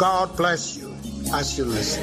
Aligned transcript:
God 0.00 0.34
bless 0.34 0.78
you 0.78 0.96
as 1.34 1.58
you 1.58 1.66
listen. 1.66 2.02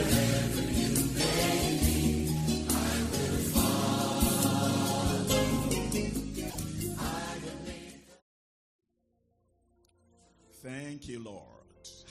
Thank 10.61 11.07
you, 11.07 11.23
Lord. 11.23 11.41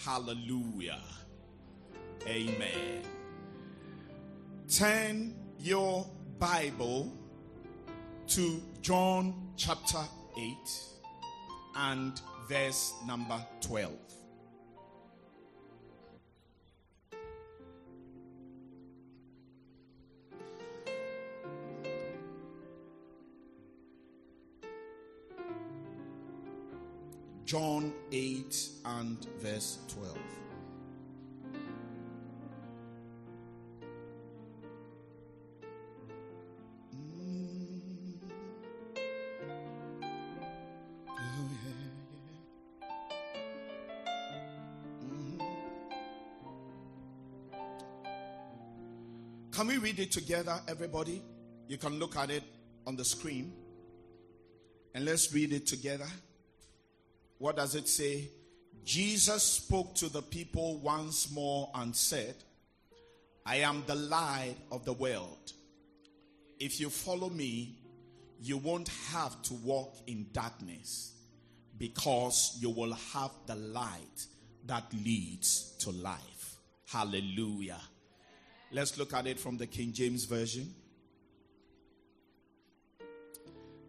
Hallelujah. 0.05 0.99
Amen. 2.27 3.03
Turn 4.69 5.37
your 5.61 6.05
Bible 6.41 7.17
to 8.27 8.61
John 8.83 9.53
chapter 9.57 10.03
8 10.37 10.57
and 11.77 12.21
verse 12.49 12.93
number 13.07 13.39
12. 13.61 14.16
John 27.47 27.93
8 28.11 28.69
and 28.87 29.25
verse 29.39 29.79
12. 29.95 30.19
Can 49.53 49.69
we 49.69 49.79
read 49.79 50.01
it 50.01 50.11
together, 50.11 50.61
everybody? 50.67 51.23
You 51.69 51.79
can 51.79 52.01
look 52.01 52.17
at 52.17 52.31
it 52.31 52.43
on 52.89 52.97
the 52.97 53.05
screen. 53.05 53.53
And 54.97 55.05
let's 55.05 55.33
read 55.33 55.53
it 55.53 55.67
together. 55.69 56.09
What 57.39 57.57
does 57.57 57.75
it 57.75 57.89
say? 57.89 58.31
Jesus 58.85 59.43
spoke 59.43 59.95
to 59.97 60.09
the 60.09 60.23
people 60.23 60.79
once 60.79 61.31
more 61.31 61.71
and 61.75 61.95
said, 61.95 62.37
I 63.45 63.57
am 63.57 63.83
the 63.87 63.95
light 63.95 64.57
of 64.71 64.85
the 64.85 64.93
world. 64.93 65.53
If 66.59 66.81
you 66.81 66.89
follow 66.89 67.29
me, 67.29 67.79
you 68.41 68.57
won't 68.57 68.89
have 69.13 69.41
to 69.43 69.55
walk 69.55 69.97
in 70.07 70.27
darkness 70.33 71.13
because 71.79 72.57
you 72.61 72.71
will 72.71 72.93
have 73.13 73.31
the 73.47 73.57
light 73.57 74.27
that 74.67 74.85
leads 75.05 75.77
to 75.81 75.91
life. 75.91 76.57
Hallelujah. 76.87 77.81
Let's 78.73 78.99
look 78.99 79.13
at 79.13 79.27
it 79.27 79.39
from 79.39 79.57
the 79.57 79.67
King 79.67 79.93
James 79.93 80.25
Version. 80.25 80.73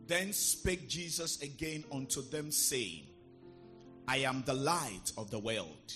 Then 0.05 0.33
spake 0.33 0.87
Jesus 0.87 1.41
again 1.41 1.83
unto 1.91 2.21
them, 2.21 2.51
saying, 2.51 3.03
I 4.07 4.17
am 4.17 4.43
the 4.45 4.53
light 4.53 5.11
of 5.17 5.29
the 5.31 5.39
world. 5.39 5.93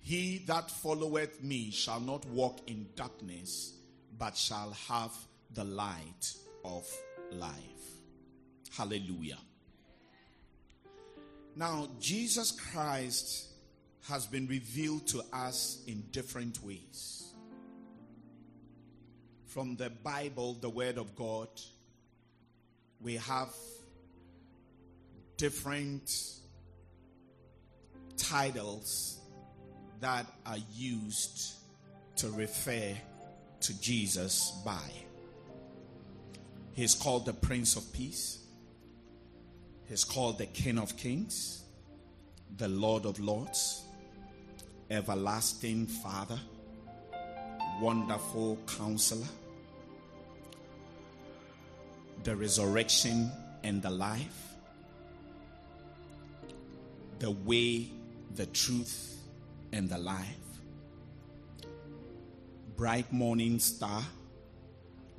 He 0.00 0.38
that 0.46 0.70
followeth 0.70 1.42
me 1.42 1.70
shall 1.70 2.00
not 2.00 2.24
walk 2.26 2.60
in 2.66 2.88
darkness, 2.96 3.74
but 4.18 4.36
shall 4.36 4.72
have 4.88 5.12
the 5.52 5.64
light 5.64 6.34
of 6.64 6.90
life. 7.32 7.52
Hallelujah. 8.76 9.38
Now, 11.54 11.88
Jesus 12.00 12.52
Christ 12.52 13.48
has 14.08 14.26
been 14.26 14.46
revealed 14.46 15.06
to 15.08 15.22
us 15.32 15.82
in 15.86 16.02
different 16.10 16.62
ways. 16.64 17.34
From 19.46 19.76
the 19.76 19.90
Bible, 19.90 20.54
the 20.54 20.70
Word 20.70 20.98
of 20.98 21.14
God, 21.14 21.48
we 23.00 23.14
have 23.16 23.52
different 25.36 26.37
titles 28.18 29.18
that 30.00 30.26
are 30.44 30.58
used 30.74 31.54
to 32.16 32.30
refer 32.30 32.94
to 33.60 33.80
Jesus 33.80 34.52
by. 34.64 34.90
He's 36.72 36.94
called 36.94 37.26
the 37.26 37.32
Prince 37.32 37.76
of 37.76 37.92
Peace. 37.92 38.38
He's 39.88 40.04
called 40.04 40.38
the 40.38 40.46
King 40.46 40.78
of 40.78 40.96
Kings, 40.96 41.64
the 42.56 42.68
Lord 42.68 43.06
of 43.06 43.18
Lords, 43.18 43.82
Everlasting 44.90 45.86
Father, 45.86 46.38
Wonderful 47.80 48.58
Counselor, 48.66 49.26
the 52.22 52.36
Resurrection 52.36 53.30
and 53.64 53.82
the 53.82 53.90
Life, 53.90 54.54
the 57.18 57.30
Way, 57.30 57.90
the 58.38 58.46
Truth, 58.46 59.16
and 59.72 59.88
the 59.90 59.98
Life, 59.98 60.24
Bright 62.76 63.12
Morning 63.12 63.58
Star, 63.58 64.00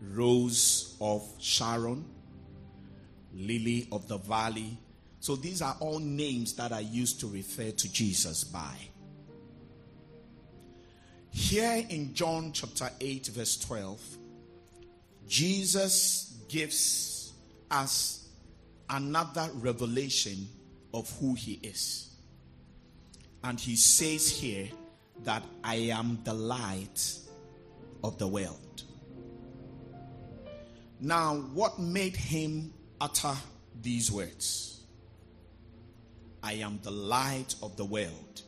Rose 0.01 0.95
of 1.01 1.27
Sharon, 1.37 2.05
Lily 3.33 3.89
of 3.91 4.07
the 4.07 4.17
Valley. 4.19 4.79
So 5.19 5.35
these 5.35 5.61
are 5.61 5.75
all 5.81 5.99
names 5.99 6.53
that 6.53 6.71
are 6.71 6.81
used 6.81 7.19
to 7.19 7.27
refer 7.27 7.71
to 7.71 7.91
Jesus 7.91 8.45
by. 8.45 8.73
Here 11.29 11.85
in 11.89 12.13
John 12.13 12.53
chapter 12.53 12.89
8, 13.01 13.27
verse 13.27 13.57
12, 13.57 14.01
Jesus 15.27 16.37
gives 16.47 17.33
us 17.69 18.29
another 18.89 19.49
revelation 19.55 20.47
of 20.93 21.11
who 21.19 21.33
he 21.33 21.59
is. 21.61 22.08
And 23.43 23.59
he 23.59 23.75
says 23.75 24.29
here 24.29 24.69
that 25.23 25.43
I 25.63 25.75
am 25.75 26.19
the 26.23 26.33
light 26.33 27.19
of 28.03 28.17
the 28.17 28.27
world. 28.27 28.83
Now, 30.99 31.35
what 31.53 31.79
made 31.79 32.15
him 32.15 32.73
utter 32.99 33.35
these 33.81 34.11
words? 34.11 34.81
I 36.43 36.53
am 36.53 36.79
the 36.83 36.91
light 36.91 37.55
of 37.63 37.75
the 37.77 37.85
world. 37.85 38.41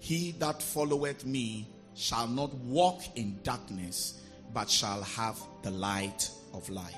He 0.00 0.32
that 0.38 0.62
followeth 0.62 1.24
me 1.24 1.68
shall 1.94 2.28
not 2.28 2.54
walk 2.54 3.02
in 3.16 3.40
darkness, 3.42 4.20
but 4.52 4.70
shall 4.70 5.02
have 5.02 5.38
the 5.62 5.70
light 5.70 6.30
of 6.52 6.68
life. 6.70 6.94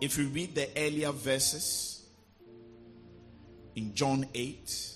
If 0.00 0.18
you 0.18 0.28
read 0.28 0.54
the 0.54 0.68
earlier 0.76 1.12
verses 1.12 2.06
in 3.74 3.94
John 3.94 4.26
8, 4.34 4.93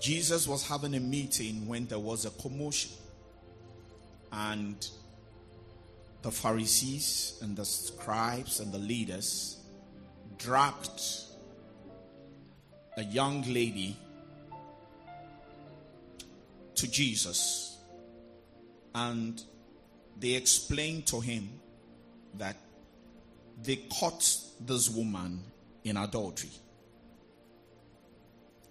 Jesus 0.00 0.46
was 0.46 0.66
having 0.66 0.94
a 0.94 1.00
meeting 1.00 1.66
when 1.66 1.86
there 1.86 1.98
was 1.98 2.24
a 2.24 2.30
commotion. 2.30 2.90
And 4.32 4.86
the 6.22 6.30
Pharisees 6.30 7.38
and 7.42 7.56
the 7.56 7.64
scribes 7.64 8.60
and 8.60 8.72
the 8.72 8.78
leaders 8.78 9.58
dragged 10.38 11.00
a 12.96 13.04
young 13.04 13.42
lady 13.52 13.96
to 16.74 16.90
Jesus 16.90 17.78
and 18.94 19.42
they 20.18 20.34
explained 20.34 21.06
to 21.08 21.20
him 21.20 21.48
that 22.38 22.56
they 23.62 23.76
caught 23.76 24.38
this 24.60 24.88
woman 24.88 25.42
in 25.84 25.96
adultery 25.96 26.50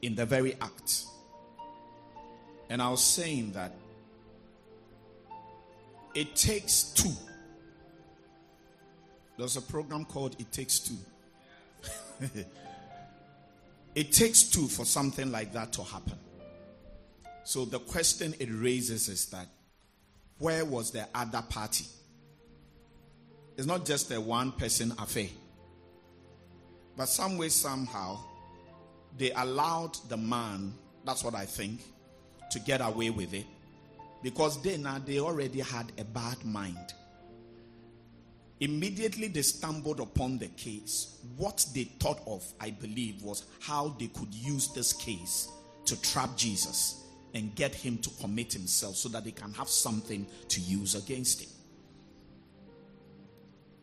in 0.01 0.15
the 0.15 0.25
very 0.25 0.55
act. 0.61 1.05
And 2.73 2.81
I 2.81 2.89
was 2.89 3.03
saying 3.03 3.51
that 3.51 3.71
it 6.15 6.35
takes 6.35 6.81
two. 6.81 7.11
There's 9.37 9.57
a 9.57 9.61
program 9.61 10.05
called 10.05 10.35
It 10.39 10.51
Takes 10.51 10.79
Two. 10.79 10.95
it 13.93 14.11
takes 14.11 14.41
two 14.41 14.67
for 14.67 14.85
something 14.85 15.31
like 15.31 15.53
that 15.53 15.71
to 15.73 15.83
happen. 15.83 16.17
So 17.43 17.63
the 17.63 17.77
question 17.77 18.33
it 18.39 18.49
raises 18.51 19.07
is 19.07 19.27
that 19.27 19.45
where 20.39 20.65
was 20.65 20.89
the 20.89 21.07
other 21.13 21.43
party? 21.47 21.85
It's 23.55 23.67
not 23.67 23.85
just 23.85 24.11
a 24.11 24.19
one 24.19 24.51
person 24.51 24.93
affair. 24.97 25.29
But 26.97 27.05
some 27.05 27.37
way, 27.37 27.49
somehow, 27.49 28.17
they 29.15 29.29
allowed 29.29 29.95
the 30.09 30.17
man, 30.17 30.73
that's 31.05 31.23
what 31.23 31.35
I 31.35 31.45
think, 31.45 31.79
to 32.53 32.59
get 32.59 32.81
away 32.81 33.09
with 33.09 33.33
it. 33.33 33.45
Because 34.21 34.61
they 34.61 34.77
now 34.77 34.99
they 35.05 35.19
already 35.19 35.59
had 35.59 35.91
a 35.97 36.03
bad 36.05 36.43
mind. 36.45 36.93
Immediately 38.59 39.27
they 39.27 39.41
stumbled 39.41 39.99
upon 39.99 40.37
the 40.37 40.47
case. 40.47 41.17
What 41.35 41.65
they 41.73 41.83
thought 41.83 42.21
of, 42.25 42.45
I 42.61 42.69
believe, 42.69 43.21
was 43.21 43.43
how 43.59 43.89
they 43.99 44.07
could 44.07 44.33
use 44.33 44.69
this 44.69 44.93
case 44.93 45.49
to 45.85 46.01
trap 46.01 46.37
Jesus 46.37 47.03
and 47.33 47.53
get 47.55 47.73
him 47.73 47.97
to 47.97 48.09
commit 48.21 48.53
himself 48.53 48.95
so 48.95 49.09
that 49.09 49.25
they 49.25 49.31
can 49.31 49.51
have 49.53 49.67
something 49.67 50.25
to 50.47 50.61
use 50.61 50.95
against 50.95 51.41
him. 51.41 51.49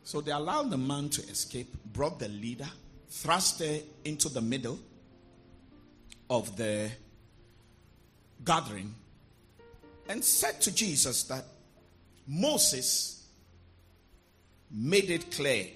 So 0.04 0.20
they 0.20 0.32
allowed 0.32 0.70
the 0.70 0.78
man 0.78 1.08
to 1.10 1.22
escape, 1.22 1.74
brought 1.92 2.18
the 2.18 2.28
leader, 2.28 2.68
thrust 3.10 3.60
her 3.60 3.80
into 4.04 4.28
the 4.28 4.40
middle 4.40 4.78
of 6.30 6.56
the 6.56 6.90
gathering, 8.44 8.94
and 10.08 10.24
said 10.24 10.60
to 10.62 10.74
Jesus 10.74 11.24
that 11.24 11.44
Moses 12.26 13.26
made 14.70 15.10
it 15.10 15.30
clear 15.30 15.66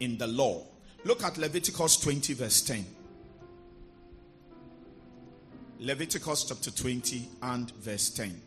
in 0.00 0.18
the 0.18 0.26
law. 0.26 0.66
Look 1.04 1.22
at 1.22 1.38
Leviticus 1.38 1.96
20, 1.98 2.34
verse 2.34 2.62
10. 2.62 2.84
Leviticus 5.78 6.44
chapter 6.44 6.70
20 6.70 7.28
and 7.42 7.70
verse 7.72 8.10
10. 8.10 8.42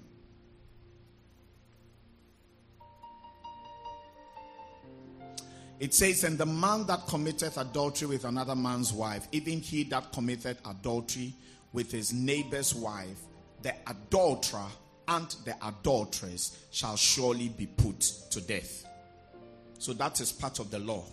It 5.79 5.93
says, 5.93 6.23
And 6.23 6.37
the 6.37 6.45
man 6.45 6.85
that 6.87 7.07
committeth 7.07 7.57
adultery 7.57 8.07
with 8.07 8.25
another 8.25 8.55
man's 8.55 8.91
wife, 8.91 9.27
even 9.31 9.59
he 9.59 9.83
that 9.85 10.11
committeth 10.11 10.59
adultery 10.67 11.33
with 11.71 11.91
his 11.91 12.11
neighbor's 12.11 12.75
wife, 12.75 13.19
the 13.61 13.73
adulterer 13.87 14.67
and 15.07 15.35
the 15.45 15.55
adulteress 15.65 16.65
shall 16.71 16.95
surely 16.95 17.49
be 17.49 17.65
put 17.65 17.99
to 18.29 18.41
death. 18.41 18.85
So 19.79 19.93
that 19.93 20.19
is 20.21 20.31
part 20.31 20.59
of 20.59 20.71
the 20.71 20.79
law. 20.79 21.03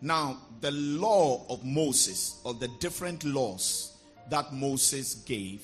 Now, 0.00 0.38
the 0.60 0.70
law 0.70 1.46
of 1.48 1.64
Moses, 1.64 2.40
or 2.44 2.54
the 2.54 2.68
different 2.80 3.24
laws 3.24 3.96
that 4.30 4.52
Moses 4.52 5.14
gave, 5.14 5.62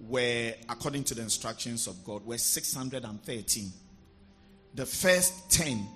were, 0.00 0.52
according 0.68 1.04
to 1.04 1.14
the 1.14 1.22
instructions 1.22 1.86
of 1.86 2.04
God, 2.04 2.24
were 2.26 2.38
613. 2.38 3.72
The 4.74 4.86
first 4.86 5.50
10 5.50 5.86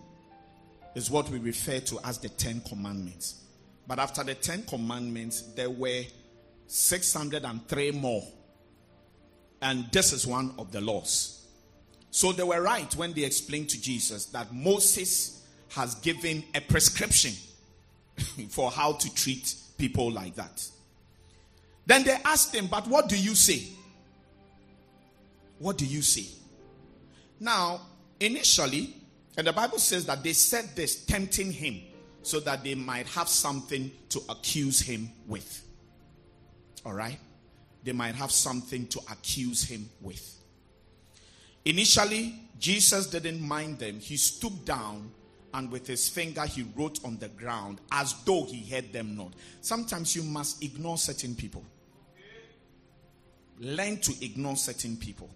is 0.95 1.11
what 1.11 1.29
we 1.31 1.39
refer 1.39 1.81
to 1.81 1.99
as 2.05 2.19
the 2.19 2.29
Ten 2.31 2.61
Commandments. 2.61 3.43
But 3.87 3.99
after 3.99 4.25
the 4.25 4.35
Ten 4.35 4.63
Commandments, 4.65 5.43
there 5.55 5.71
were 5.71 6.03
603 6.67 7.91
more. 7.93 8.23
And 9.67 9.91
this 9.91 10.13
is 10.13 10.29
one 10.29 10.55
of 10.61 10.71
the 10.71 10.81
laws. 10.81 11.45
So 12.13 12.31
they 12.31 12.45
were 12.45 12.63
right 12.63 12.95
when 12.95 13.13
they 13.15 13.25
explained 13.25 13.69
to 13.71 13.81
Jesus 13.81 14.27
that 14.27 14.55
Moses 14.55 15.43
has 15.71 15.97
given 15.97 16.45
a 16.55 16.61
prescription 16.61 17.33
for 18.51 18.71
how 18.71 18.93
to 18.93 19.13
treat 19.13 19.57
people 19.77 20.13
like 20.13 20.37
that. 20.37 20.65
Then 21.85 22.05
they 22.05 22.17
asked 22.25 22.55
him, 22.55 22.69
But 22.69 22.87
what 22.87 23.09
do 23.09 23.19
you 23.19 23.35
say? 23.35 23.65
What 25.59 25.79
do 25.79 25.85
you 25.85 26.01
say? 26.01 26.27
Now, 27.41 27.81
initially, 28.21 28.95
and 29.37 29.49
the 29.49 29.53
Bible 29.53 29.79
says 29.79 30.07
that 30.07 30.23
they 30.23 30.33
said 30.33 30.77
this, 30.77 31.05
tempting 31.07 31.51
him, 31.51 31.81
so 32.23 32.39
that 32.39 32.63
they 32.63 32.77
might 32.77 33.09
have 33.09 33.29
something 33.29 33.91
to 34.11 34.21
accuse 34.29 34.79
him 34.79 35.11
with. 35.27 35.67
All 36.85 36.93
right? 36.93 37.19
They 37.87 37.93
might 37.93 38.17
have 38.17 38.33
something 38.33 38.89
to 38.89 39.01
accuse 39.13 39.63
him 39.63 39.89
with. 40.01 40.39
Initially, 41.65 42.35
Jesus 42.59 43.07
didn't 43.07 43.41
mind 43.41 43.79
them. 43.79 44.01
He 44.01 44.17
stooped 44.17 44.65
down 44.65 45.13
and 45.55 45.71
with 45.71 45.87
his 45.87 46.09
finger 46.09 46.45
he 46.47 46.67
wrote 46.75 46.99
on 47.05 47.17
the 47.19 47.29
ground 47.29 47.81
as 47.93 48.13
though 48.25 48.45
he 48.45 48.69
heard 48.69 48.93
them 48.93 49.17
not. 49.17 49.35
Sometimes 49.61 50.17
you 50.17 50.25
must 50.25 50.65
ignore 50.65 50.99
certain 50.99 51.37
people. 51.37 51.65
Learn 53.61 53.99
to 53.99 54.13
ignore 54.21 54.57
certain 54.57 54.97
people. 54.97 55.31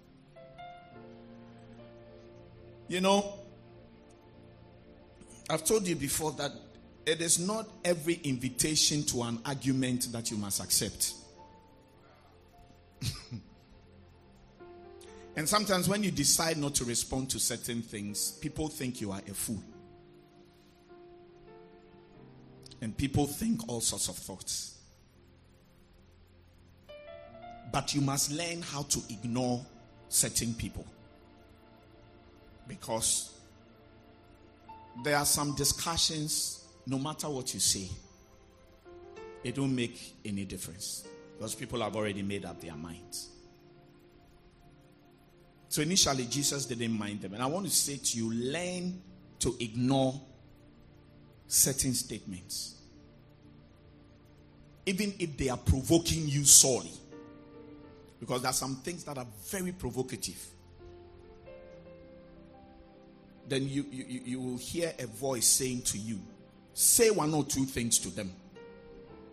You 2.89 3.01
know, 3.01 3.33
I've 5.49 5.63
told 5.63 5.87
you 5.87 5.95
before 5.95 6.33
that 6.33 6.51
it 7.07 7.21
is 7.21 7.39
not 7.39 7.69
every 7.85 8.15
invitation 8.25 9.05
to 9.05 9.23
an 9.23 9.39
argument 9.47 10.11
that 10.11 10.33
you 10.33 10.37
must 10.37 10.61
accept. 10.61 11.15
and 15.37 15.49
sometimes 15.49 15.89
when 15.89 16.03
you 16.03 16.11
decide 16.11 16.57
not 16.59 16.75
to 16.77 16.85
respond 16.85 17.31
to 17.31 17.39
certain 17.39 17.83
things, 17.83 18.33
people 18.33 18.69
think 18.69 19.01
you 19.01 19.13
are 19.13 19.21
a 19.29 19.35
fool. 19.35 19.63
And 22.83 22.97
people 22.97 23.27
think 23.27 23.69
all 23.69 23.81
sorts 23.81 24.09
of 24.09 24.17
thoughts. 24.17 24.79
But 27.73 27.95
you 27.95 28.01
must 28.01 28.33
learn 28.33 28.63
how 28.63 28.83
to 28.83 29.01
ignore 29.11 29.65
certain 30.09 30.55
people. 30.55 30.87
Because 32.67 33.35
there 35.05 35.17
are 35.17 35.27
some 35.27 35.55
discussions, 35.55 36.65
no 36.87 36.99
matter 36.99 37.29
what 37.29 37.53
you 37.53 37.61
say, 37.61 37.89
it 39.45 39.59
won't 39.59 39.73
make 39.73 40.15
any 40.25 40.45
difference 40.45 41.07
because 41.41 41.55
people 41.55 41.81
have 41.81 41.97
already 41.97 42.21
made 42.21 42.45
up 42.45 42.61
their 42.61 42.77
minds. 42.77 43.31
So 45.71 45.81
initially, 45.81 46.27
Jesus 46.27 46.67
didn't 46.67 46.93
mind 46.99 47.23
them. 47.23 47.33
And 47.33 47.43
I 47.43 47.47
want 47.47 47.65
to 47.65 47.73
say 47.73 47.97
to 47.97 48.19
you 48.19 48.31
learn 48.31 49.01
to 49.39 49.57
ignore 49.59 50.21
certain 51.47 51.95
statements, 51.95 52.75
even 54.85 55.15
if 55.19 55.39
they 55.39 55.49
are 55.49 55.57
provoking 55.57 56.29
you 56.29 56.45
sorely. 56.45 56.93
Because 58.21 58.43
there 58.43 58.51
are 58.51 58.53
some 58.53 58.77
things 58.77 59.05
that 59.05 59.17
are 59.17 59.27
very 59.47 59.73
provocative 59.73 60.45
then 63.49 63.67
you, 63.67 63.85
you, 63.91 64.21
you 64.25 64.41
will 64.41 64.59
hear 64.59 64.93
a 65.01 65.07
voice 65.07 65.47
saying 65.47 65.83
to 65.83 65.99
you, 65.99 66.21
say 66.73 67.11
one 67.11 67.35
or 67.35 67.45
two 67.45 67.65
things 67.65 67.99
to 67.99 68.09
them. 68.09 68.31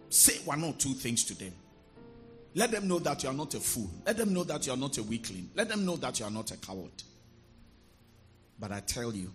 Say 0.10 0.39
one 0.46 0.63
or 0.63 0.74
two 0.74 0.93
things 0.93 1.24
to 1.25 1.38
them. 1.38 1.53
Let 2.58 2.72
them 2.72 2.88
know 2.88 2.98
that 2.98 3.22
you 3.22 3.30
are 3.30 3.36
not 3.36 3.54
a 3.54 3.60
fool. 3.60 3.88
Let 4.04 4.18
them 4.18 4.34
know 4.34 4.44
that 4.46 4.66
you 4.66 4.74
are 4.74 4.78
not 4.78 4.98
a 4.98 5.04
weakling. 5.04 5.48
Let 5.54 5.70
them 5.70 5.86
know 5.86 5.96
that 5.98 6.20
you 6.20 6.26
are 6.26 6.32
not 6.32 6.50
a 6.50 6.58
coward. 6.58 7.04
But 8.58 8.72
I 8.72 8.80
tell 8.80 9.14
you, 9.14 9.32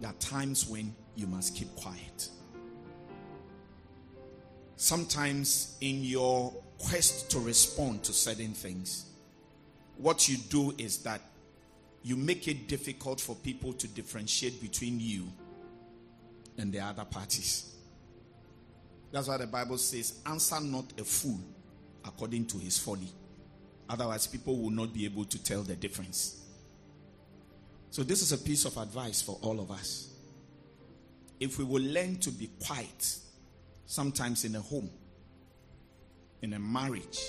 there 0.00 0.10
are 0.10 0.16
times 0.20 0.68
when 0.68 0.94
you 1.16 1.26
must 1.26 1.56
keep 1.56 1.74
quiet. 1.76 2.28
Sometimes, 4.76 5.78
in 5.80 6.04
your 6.04 6.52
quest 6.76 7.30
to 7.30 7.38
respond 7.38 8.02
to 8.02 8.12
certain 8.12 8.52
things, 8.52 9.06
what 9.96 10.28
you 10.28 10.36
do 10.36 10.74
is 10.76 10.98
that 11.04 11.22
you 12.02 12.16
make 12.16 12.48
it 12.48 12.68
difficult 12.68 13.18
for 13.18 13.34
people 13.36 13.72
to 13.72 13.88
differentiate 13.88 14.60
between 14.60 15.00
you 15.00 15.26
and 16.58 16.70
the 16.70 16.80
other 16.80 17.06
parties. 17.06 17.74
That's 19.10 19.26
why 19.26 19.38
the 19.38 19.46
Bible 19.46 19.78
says, 19.78 20.18
Answer 20.26 20.60
not 20.60 20.92
a 21.00 21.04
fool 21.04 21.40
according 22.04 22.46
to 22.46 22.58
his 22.58 22.78
folly. 22.78 23.08
Otherwise, 23.88 24.26
people 24.26 24.56
will 24.56 24.70
not 24.70 24.92
be 24.92 25.04
able 25.04 25.24
to 25.24 25.42
tell 25.42 25.62
the 25.62 25.76
difference. 25.76 26.42
So, 27.90 28.02
this 28.02 28.22
is 28.22 28.32
a 28.32 28.38
piece 28.38 28.64
of 28.64 28.76
advice 28.76 29.22
for 29.22 29.38
all 29.42 29.60
of 29.60 29.70
us. 29.70 30.10
If 31.38 31.58
we 31.58 31.64
will 31.64 31.82
learn 31.82 32.16
to 32.20 32.30
be 32.30 32.50
quiet, 32.64 33.18
sometimes 33.86 34.44
in 34.44 34.56
a 34.56 34.60
home, 34.60 34.90
in 36.42 36.52
a 36.54 36.58
marriage, 36.58 37.20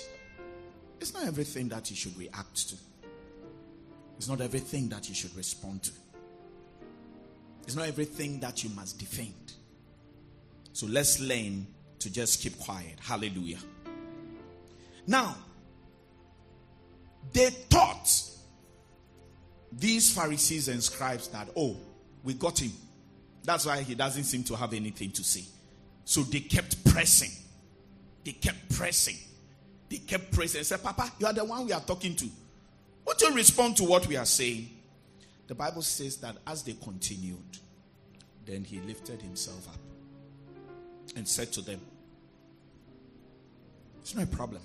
it's 1.00 1.12
not 1.12 1.26
everything 1.26 1.68
that 1.68 1.90
you 1.90 1.96
should 1.96 2.16
react 2.18 2.68
to. 2.70 2.76
It's 4.16 4.28
not 4.28 4.40
everything 4.40 4.88
that 4.88 5.08
you 5.08 5.14
should 5.14 5.36
respond 5.36 5.82
to. 5.84 5.92
It's 7.64 7.76
not 7.76 7.86
everything 7.86 8.40
that 8.40 8.64
you 8.64 8.70
must 8.70 8.98
defend. 8.98 9.52
So 10.72 10.86
let's 10.86 11.20
learn 11.20 11.66
to 11.98 12.10
just 12.10 12.40
keep 12.42 12.58
quiet. 12.58 12.98
Hallelujah. 13.00 13.58
Now, 15.06 15.36
they 17.32 17.50
thought 17.50 18.10
these 19.72 20.12
Pharisees 20.12 20.68
and 20.68 20.82
scribes 20.82 21.28
that, 21.28 21.48
oh, 21.56 21.76
we 22.24 22.34
got 22.34 22.58
him. 22.60 22.72
That's 23.44 23.66
why 23.66 23.82
he 23.82 23.94
doesn't 23.94 24.24
seem 24.24 24.42
to 24.44 24.56
have 24.56 24.72
anything 24.72 25.10
to 25.12 25.22
say. 25.22 25.44
So 26.04 26.22
they 26.22 26.40
kept 26.40 26.84
pressing. 26.84 27.30
They 28.24 28.32
kept 28.32 28.74
pressing. 28.76 29.16
They 29.88 29.98
kept 29.98 30.32
pressing. 30.32 30.58
and 30.58 30.66
said, 30.66 30.82
Papa, 30.82 31.12
you 31.18 31.26
are 31.26 31.32
the 31.32 31.44
one 31.44 31.66
we 31.66 31.72
are 31.72 31.80
talking 31.80 32.16
to. 32.16 32.26
Would 33.06 33.20
you 33.20 33.34
respond 33.34 33.76
to 33.76 33.84
what 33.84 34.06
we 34.06 34.16
are 34.16 34.24
saying? 34.24 34.68
The 35.46 35.54
Bible 35.54 35.82
says 35.82 36.16
that 36.18 36.36
as 36.46 36.64
they 36.64 36.72
continued, 36.72 37.58
then 38.44 38.64
he 38.64 38.80
lifted 38.80 39.22
himself 39.22 39.68
up 39.68 39.78
and 41.14 41.26
said 41.26 41.52
to 41.52 41.60
them, 41.60 41.80
It's 44.00 44.14
no 44.14 44.26
problem. 44.26 44.62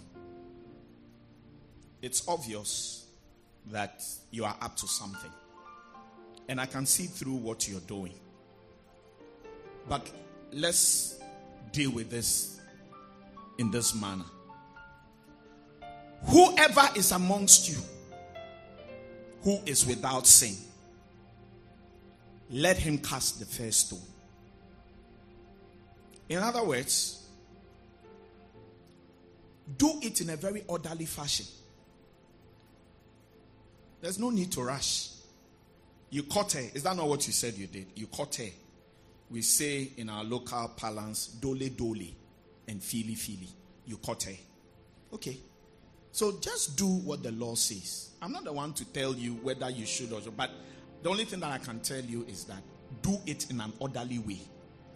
It's 2.01 2.27
obvious 2.27 3.05
that 3.71 4.03
you 4.31 4.43
are 4.43 4.55
up 4.61 4.75
to 4.77 4.87
something. 4.87 5.31
And 6.49 6.59
I 6.59 6.65
can 6.65 6.85
see 6.85 7.05
through 7.05 7.35
what 7.35 7.67
you're 7.69 7.79
doing. 7.81 8.15
But 9.87 10.09
let's 10.51 11.19
deal 11.71 11.91
with 11.91 12.09
this 12.09 12.59
in 13.57 13.71
this 13.71 13.93
manner. 13.93 14.25
Whoever 16.23 16.89
is 16.95 17.11
amongst 17.11 17.69
you 17.69 17.77
who 19.43 19.59
is 19.65 19.85
without 19.85 20.27
sin, 20.27 20.55
let 22.49 22.77
him 22.77 22.97
cast 22.97 23.39
the 23.39 23.45
first 23.45 23.87
stone. 23.87 23.99
In 26.29 26.37
other 26.39 26.63
words, 26.63 27.25
do 29.77 29.99
it 30.01 30.21
in 30.21 30.29
a 30.29 30.35
very 30.35 30.63
orderly 30.67 31.05
fashion. 31.05 31.45
There's 34.01 34.19
no 34.19 34.29
need 34.29 34.51
to 34.53 34.63
rush. 34.63 35.09
You 36.09 36.23
caught 36.23 36.53
her. 36.53 36.63
Is 36.73 36.83
that 36.83 36.95
not 36.97 37.07
what 37.07 37.25
you 37.27 37.33
said 37.33 37.53
you 37.53 37.67
did? 37.67 37.87
You 37.95 38.07
caught 38.07 38.35
her. 38.35 38.49
We 39.29 39.41
say 39.41 39.91
in 39.95 40.09
our 40.09 40.23
local 40.23 40.67
parlance, 40.75 41.27
dole 41.27 41.69
dole 41.69 41.95
and 42.67 42.83
feely 42.83 43.15
feely. 43.15 43.47
You 43.85 43.97
caught 43.97 44.23
her. 44.23 44.35
Okay. 45.13 45.37
So 46.11 46.37
just 46.41 46.75
do 46.75 46.87
what 46.87 47.23
the 47.23 47.31
law 47.31 47.55
says. 47.55 48.09
I'm 48.21 48.33
not 48.33 48.43
the 48.43 48.51
one 48.51 48.73
to 48.73 48.85
tell 48.85 49.15
you 49.15 49.35
whether 49.35 49.69
you 49.69 49.85
should 49.85 50.11
or 50.11 50.21
should, 50.21 50.35
but 50.35 50.51
the 51.01 51.09
only 51.09 51.23
thing 51.23 51.39
that 51.39 51.51
I 51.51 51.57
can 51.57 51.79
tell 51.79 52.01
you 52.01 52.25
is 52.27 52.43
that 52.45 52.61
do 53.01 53.17
it 53.25 53.49
in 53.49 53.61
an 53.61 53.71
orderly 53.79 54.19
way. 54.19 54.39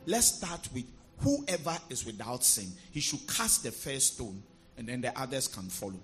Let's 0.06 0.28
start 0.28 0.68
with 0.74 0.84
whoever 1.20 1.78
is 1.90 2.06
without 2.06 2.44
sin. 2.44 2.68
He 2.92 3.00
should 3.00 3.26
cast 3.28 3.64
the 3.64 3.72
first 3.72 4.16
stone, 4.16 4.44
and 4.78 4.88
then 4.88 5.02
the 5.02 5.18
others 5.18 5.48
can 5.48 5.70
follow. 5.70 6.00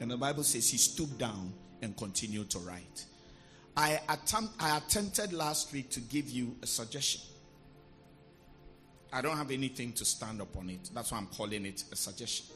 And 0.00 0.10
the 0.10 0.16
Bible 0.16 0.42
says 0.42 0.68
he 0.68 0.78
stooped 0.78 1.18
down 1.18 1.52
and 1.82 1.96
continue 1.96 2.44
to 2.44 2.58
write. 2.60 3.04
I, 3.76 4.00
attempt, 4.08 4.54
I 4.60 4.76
attempted 4.76 5.32
last 5.32 5.72
week 5.72 5.90
to 5.90 6.00
give 6.00 6.30
you 6.30 6.56
a 6.62 6.66
suggestion. 6.66 7.22
I 9.12 9.20
don't 9.20 9.36
have 9.36 9.50
anything 9.50 9.92
to 9.94 10.04
stand 10.04 10.40
upon 10.40 10.70
it. 10.70 10.90
That's 10.94 11.12
why 11.12 11.18
I'm 11.18 11.26
calling 11.26 11.66
it 11.66 11.84
a 11.92 11.96
suggestion. 11.96 12.46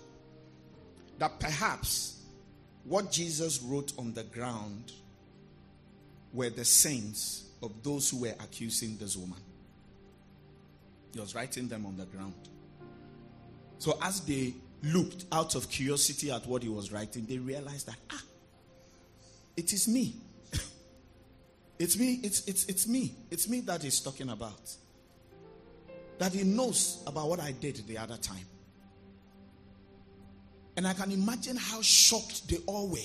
That 1.18 1.38
perhaps 1.38 2.23
what 2.85 3.11
Jesus 3.11 3.61
wrote 3.62 3.92
on 3.99 4.14
the 4.14 4.23
ground 4.23 4.92
were 6.33 6.50
the 6.50 6.64
sins 6.64 7.50
of 7.62 7.83
those 7.83 8.11
who 8.11 8.23
were 8.23 8.35
accusing 8.40 8.97
this 8.99 9.16
woman. 9.16 9.38
He 11.12 11.21
was 11.21 11.35
writing 11.35 11.68
them 11.68 11.87
on 11.87 11.97
the 11.97 12.04
ground. 12.04 12.35
So 13.78 13.99
as 14.02 14.21
they 14.21 14.54
looked 14.83 15.25
out 15.33 15.54
of 15.54 15.68
curiosity 15.68 16.30
at 16.30 16.47
what 16.47 16.62
he 16.62 16.68
was 16.68 16.92
writing, 16.92 17.26
they 17.26 17.38
realized 17.38 17.87
that, 17.87 17.97
ah, 18.11 18.23
it 19.56 19.72
is 19.72 19.88
me. 19.88 20.16
it's 21.78 21.98
me, 21.98 22.20
it's, 22.22 22.46
it's, 22.46 22.64
it's 22.66 22.86
me. 22.86 23.14
It's 23.30 23.48
me 23.48 23.60
that 23.60 23.82
he's 23.82 24.00
talking 24.00 24.28
about 24.28 24.76
that 26.18 26.32
he 26.32 26.44
knows 26.44 27.02
about 27.06 27.28
what 27.28 27.40
I 27.40 27.52
did 27.52 27.86
the 27.86 27.98
other 27.98 28.16
time. 28.16 28.46
And 30.76 30.86
I 30.86 30.92
can 30.92 31.10
imagine 31.10 31.56
how 31.56 31.80
shocked 31.82 32.48
they 32.48 32.58
all 32.66 32.88
were. 32.88 32.98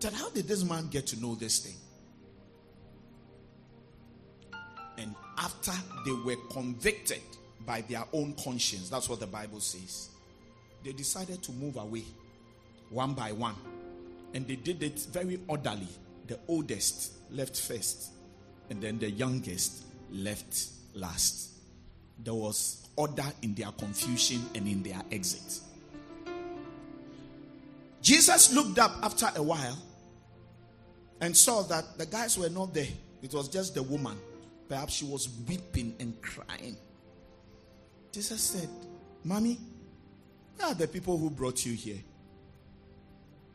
That 0.00 0.12
how 0.12 0.30
did 0.30 0.48
this 0.48 0.64
man 0.64 0.88
get 0.88 1.06
to 1.08 1.20
know 1.20 1.34
this 1.34 1.60
thing? 1.60 1.76
And 4.98 5.14
after 5.38 5.72
they 6.04 6.12
were 6.12 6.36
convicted 6.50 7.22
by 7.64 7.82
their 7.82 8.04
own 8.12 8.34
conscience, 8.34 8.88
that's 8.88 9.08
what 9.08 9.20
the 9.20 9.26
Bible 9.26 9.60
says, 9.60 10.10
they 10.84 10.92
decided 10.92 11.42
to 11.44 11.52
move 11.52 11.76
away 11.76 12.04
one 12.90 13.14
by 13.14 13.32
one. 13.32 13.54
And 14.34 14.46
they 14.46 14.56
did 14.56 14.82
it 14.82 14.98
very 15.12 15.40
orderly. 15.46 15.88
The 16.26 16.38
oldest 16.48 17.12
left 17.30 17.60
first, 17.60 18.12
and 18.70 18.80
then 18.80 18.98
the 18.98 19.10
youngest 19.10 19.84
left 20.10 20.68
last 20.94 21.52
there 22.24 22.34
was 22.34 22.86
order 22.96 23.24
in 23.42 23.54
their 23.54 23.70
confusion 23.72 24.44
and 24.54 24.66
in 24.66 24.82
their 24.82 25.00
exit. 25.10 25.60
Jesus 28.00 28.52
looked 28.52 28.78
up 28.78 28.92
after 29.02 29.28
a 29.36 29.42
while 29.42 29.78
and 31.20 31.36
saw 31.36 31.62
that 31.62 31.98
the 31.98 32.06
guys 32.06 32.36
were 32.36 32.48
not 32.48 32.74
there. 32.74 32.88
It 33.22 33.32
was 33.32 33.48
just 33.48 33.74
the 33.74 33.82
woman. 33.82 34.18
Perhaps 34.68 34.94
she 34.94 35.04
was 35.04 35.28
weeping 35.48 35.94
and 36.00 36.20
crying. 36.20 36.76
Jesus 38.12 38.40
said, 38.40 38.68
Mommy, 39.24 39.58
where 40.56 40.68
are 40.68 40.74
the 40.74 40.88
people 40.88 41.16
who 41.16 41.30
brought 41.30 41.64
you 41.64 41.74
here? 41.74 42.00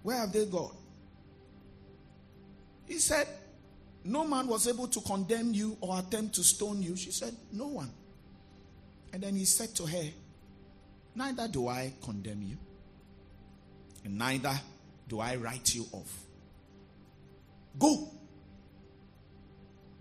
Where 0.08 0.20
have 0.20 0.32
they 0.32 0.46
gone? 0.46 0.72
He 2.86 2.98
said, 2.98 3.28
No 4.06 4.26
man 4.26 4.48
was 4.48 4.66
able 4.66 4.88
to 4.88 5.02
condemn 5.02 5.54
you 5.54 5.76
or 5.82 6.00
attempt 6.00 6.36
to 6.36 6.44
stone 6.46 6.82
you. 6.82 6.96
She 6.96 7.12
said, 7.12 7.36
No 7.52 7.68
one. 7.68 7.92
And 9.12 9.22
then 9.22 9.36
he 9.36 9.44
said 9.44 9.76
to 9.76 9.86
her, 9.86 10.06
Neither 11.14 11.50
do 11.50 11.68
I 11.68 11.92
condemn 12.02 12.42
you, 12.42 12.56
and 14.06 14.18
neither 14.18 14.58
do 15.10 15.20
I 15.20 15.36
write 15.36 15.76
you 15.76 15.86
off. 15.92 16.24
Go, 17.78 18.08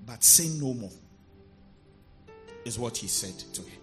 but 0.06 0.22
sin 0.22 0.60
no 0.60 0.72
more, 0.72 0.96
is 2.64 2.78
what 2.78 2.96
he 2.96 3.08
said 3.08 3.36
to 3.54 3.62
her. 3.62 3.78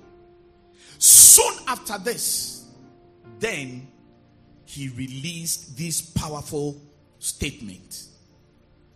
Soon 1.00 1.54
after 1.68 1.98
this, 1.98 2.66
then 3.40 3.90
he 4.74 4.90
released 4.90 5.78
this 5.78 6.02
powerful 6.02 6.82
statement 7.20 8.06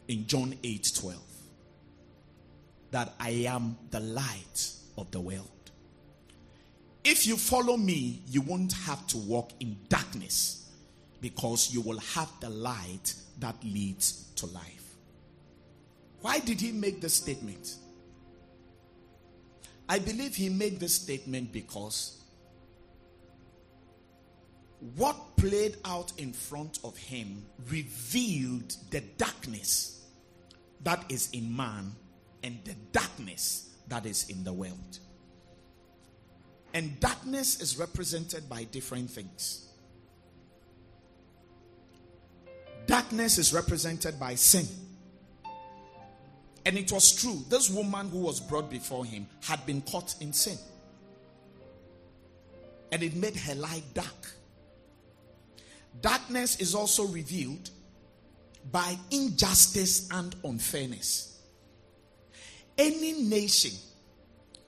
in 0.07 0.25
John 0.25 0.55
8 0.63 0.91
12 0.95 1.21
that 2.89 3.13
I 3.19 3.29
am 3.47 3.77
the 3.91 3.99
light 3.99 4.71
of 4.97 5.11
the 5.11 5.19
world. 5.19 5.49
If 7.03 7.27
you 7.27 7.37
follow 7.37 7.77
me, 7.77 8.23
you 8.27 8.41
won't 8.41 8.73
have 8.73 9.05
to 9.07 9.17
walk 9.17 9.51
in 9.59 9.77
darkness 9.87 10.67
because 11.21 11.71
you 11.71 11.81
will 11.81 11.99
have 11.99 12.31
the 12.41 12.49
light 12.49 13.13
that 13.39 13.55
leads 13.63 14.31
to 14.37 14.47
life. 14.47 14.95
Why 16.21 16.39
did 16.39 16.59
he 16.59 16.71
make 16.71 17.01
this 17.01 17.13
statement? 17.13 17.75
I 19.87 19.99
believe 19.99 20.35
he 20.35 20.49
made 20.49 20.79
this 20.79 20.95
statement 20.95 21.53
because 21.53 22.23
what 24.95 25.35
played 25.37 25.77
out 25.85 26.11
in 26.17 26.33
front 26.33 26.79
of 26.83 26.97
him 26.97 27.45
revealed 27.69 28.75
the 28.91 29.01
darkness 29.17 30.05
that 30.83 31.03
is 31.09 31.29
in 31.31 31.55
man 31.55 31.91
and 32.43 32.59
the 32.63 32.75
darkness 32.91 33.75
that 33.87 34.05
is 34.05 34.29
in 34.29 34.43
the 34.43 34.53
world. 34.53 34.99
And 36.73 36.99
darkness 36.99 37.61
is 37.61 37.77
represented 37.77 38.47
by 38.49 38.65
different 38.65 39.09
things. 39.09 39.67
Darkness 42.85 43.37
is 43.37 43.53
represented 43.53 44.19
by 44.19 44.35
sin. 44.35 44.67
And 46.65 46.77
it 46.77 46.91
was 46.91 47.15
true. 47.15 47.43
This 47.49 47.69
woman 47.69 48.09
who 48.09 48.19
was 48.19 48.39
brought 48.39 48.69
before 48.69 49.05
him 49.05 49.27
had 49.41 49.65
been 49.65 49.81
caught 49.81 50.15
in 50.19 50.33
sin. 50.33 50.57
And 52.91 53.03
it 53.03 53.15
made 53.15 53.35
her 53.35 53.55
life 53.55 53.83
dark. 53.93 54.31
Darkness 56.01 56.59
is 56.59 56.75
also 56.75 57.05
revealed 57.07 57.69
by 58.71 58.97
injustice 59.11 60.09
and 60.11 60.35
unfairness. 60.43 61.39
Any 62.77 63.23
nation 63.23 63.71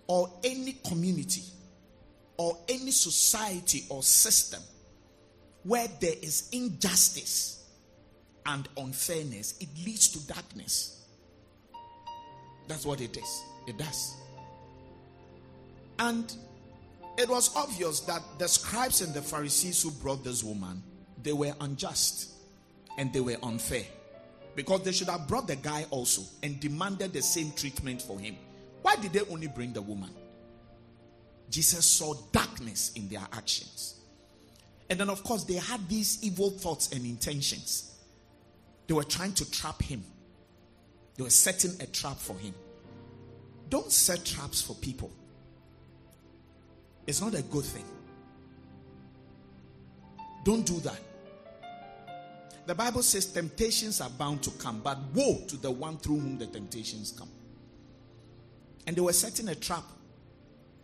or 0.07 0.31
any 0.43 0.73
community 0.87 1.43
or 2.37 2.57
any 2.67 2.91
society 2.91 3.85
or 3.89 4.01
system 4.01 4.61
where 5.63 5.87
there 5.99 6.15
is 6.21 6.49
injustice 6.51 7.69
and 8.45 8.67
unfairness, 8.77 9.55
it 9.59 9.69
leads 9.85 10.07
to 10.09 10.25
darkness. 10.27 11.05
That's 12.67 12.85
what 12.85 13.01
it 13.01 13.17
is. 13.17 13.43
It 13.67 13.77
does. 13.77 14.15
And 15.99 16.33
it 17.17 17.27
was 17.27 17.55
obvious 17.55 17.99
that 18.01 18.21
the 18.37 18.47
scribes 18.47 19.01
and 19.01 19.13
the 19.13 19.21
Pharisees 19.21 19.83
who 19.83 19.91
brought 19.91 20.23
this 20.23 20.43
woman, 20.43 20.81
they 21.23 21.33
were 21.33 21.53
unjust 21.61 22.31
and 22.97 23.11
they 23.13 23.19
were 23.19 23.37
unfair. 23.43 23.83
Because 24.55 24.83
they 24.83 24.91
should 24.91 25.09
have 25.09 25.27
brought 25.27 25.47
the 25.47 25.55
guy 25.55 25.85
also 25.89 26.21
and 26.43 26.59
demanded 26.59 27.13
the 27.13 27.21
same 27.21 27.51
treatment 27.51 28.01
for 28.01 28.19
him. 28.19 28.35
Why 28.81 28.95
did 28.95 29.13
they 29.13 29.21
only 29.31 29.47
bring 29.47 29.73
the 29.73 29.81
woman? 29.81 30.09
Jesus 31.49 31.85
saw 31.85 32.13
darkness 32.31 32.91
in 32.95 33.07
their 33.09 33.25
actions. 33.33 33.95
And 34.89 34.99
then, 34.99 35.09
of 35.09 35.23
course, 35.23 35.43
they 35.43 35.55
had 35.55 35.87
these 35.87 36.23
evil 36.23 36.49
thoughts 36.49 36.91
and 36.91 37.05
intentions. 37.05 37.95
They 38.87 38.93
were 38.93 39.03
trying 39.03 39.33
to 39.33 39.49
trap 39.51 39.81
him, 39.81 40.03
they 41.15 41.23
were 41.23 41.29
setting 41.29 41.71
a 41.79 41.85
trap 41.85 42.17
for 42.17 42.33
him. 42.33 42.53
Don't 43.69 43.91
set 43.91 44.25
traps 44.25 44.61
for 44.61 44.73
people, 44.75 45.11
it's 47.05 47.21
not 47.21 47.35
a 47.35 47.43
good 47.43 47.65
thing. 47.65 47.85
Don't 50.43 50.65
do 50.65 50.79
that. 50.79 50.99
The 52.69 52.75
Bible 52.75 53.01
says 53.01 53.25
temptations 53.25 53.99
are 53.99 54.11
bound 54.11 54.43
to 54.43 54.51
come, 54.51 54.81
but 54.83 54.99
woe 55.15 55.41
to 55.47 55.57
the 55.57 55.71
one 55.71 55.97
through 55.97 56.19
whom 56.19 56.37
the 56.37 56.45
temptations 56.45 57.11
come. 57.11 57.31
And 58.85 58.95
they 58.95 59.01
were 59.01 59.11
setting 59.11 59.47
a 59.47 59.55
trap, 59.55 59.85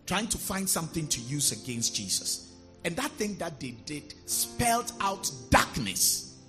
trying 0.07 0.25
to 0.29 0.39
find 0.39 0.67
something 0.67 1.07
to 1.07 1.21
use 1.21 1.51
against 1.51 1.93
Jesus. 1.93 2.53
And 2.83 2.95
that 2.95 3.11
thing 3.11 3.35
that 3.35 3.59
they 3.59 3.75
did 3.85 4.15
spelled 4.25 4.93
out 4.99 5.29
darkness. 5.51 6.39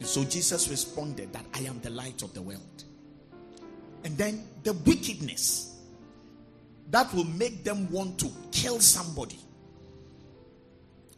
And 0.00 0.08
so 0.08 0.24
Jesus 0.24 0.68
responded 0.68 1.32
that 1.32 1.46
I 1.54 1.60
am 1.60 1.78
the 1.80 1.90
light 1.90 2.22
of 2.22 2.34
the 2.34 2.42
world. 2.42 2.82
And 4.02 4.18
then 4.18 4.42
the 4.64 4.72
wickedness 4.72 5.78
that 6.90 7.14
will 7.14 7.22
make 7.22 7.62
them 7.62 7.88
want 7.92 8.18
to 8.18 8.30
kill 8.50 8.80
somebody. 8.80 9.38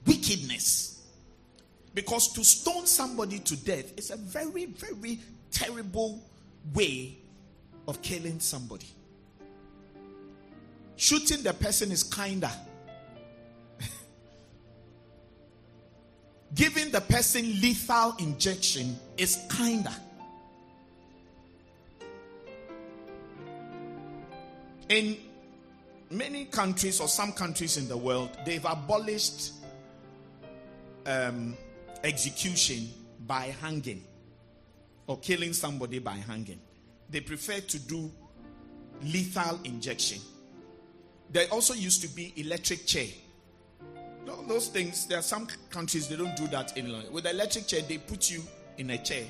Wickedness. 0.07 0.96
Because 1.97 2.29
to 2.35 2.45
stone 2.45 2.87
somebody 2.87 3.39
to 3.39 3.57
death 3.57 3.99
is 3.99 4.11
a 4.11 4.17
very, 4.17 4.67
very 4.67 5.19
terrible 5.51 6.23
way 6.75 7.17
of 7.89 8.03
killing 8.03 8.39
somebody. 8.39 8.85
Shooting 10.97 11.43
the 11.43 11.55
person 11.55 11.91
is 11.91 12.03
kinder. 12.03 12.51
Giving 16.55 16.91
the 16.91 17.01
person 17.01 17.47
lethal 17.63 18.15
injection 18.19 18.99
is 19.17 19.39
kinder. 19.49 19.95
In 24.91 25.17
many 26.11 26.45
countries 26.45 27.01
or 27.01 27.09
some 27.09 27.33
countries 27.33 27.79
in 27.79 27.89
the 27.89 27.97
world, 27.97 28.37
they've 28.45 28.67
abolished 28.67 29.53
um, 31.07 31.57
execution 32.07 32.89
by 33.27 33.55
hanging 33.61 34.03
or 35.07 35.19
killing 35.19 35.53
somebody 35.53 35.99
by 35.99 36.13
hanging. 36.13 36.61
They 37.11 37.21
prefer 37.21 37.61
to 37.61 37.79
do 37.79 38.11
lethal 39.03 39.61
injection. 39.65 40.21
There 41.31 41.47
also 41.51 41.75
used 41.75 42.03
to 42.03 42.09
be 42.09 42.33
electric 42.37 42.87
chair. 42.87 43.09
Those 44.49 44.69
things, 44.69 45.07
there 45.07 45.19
are 45.19 45.23
some 45.23 45.47
countries 45.71 46.09
they 46.09 46.17
don't 46.17 46.37
do 46.37 46.47
that 46.49 46.77
in 46.77 46.93
law. 46.93 47.01
With 47.11 47.25
the 47.25 47.31
electric 47.31 47.67
chair, 47.67 47.83
they 47.89 47.99
put 47.99 48.31
you 48.31 48.43
in 48.79 48.91
a 48.91 48.99
chair 48.99 49.25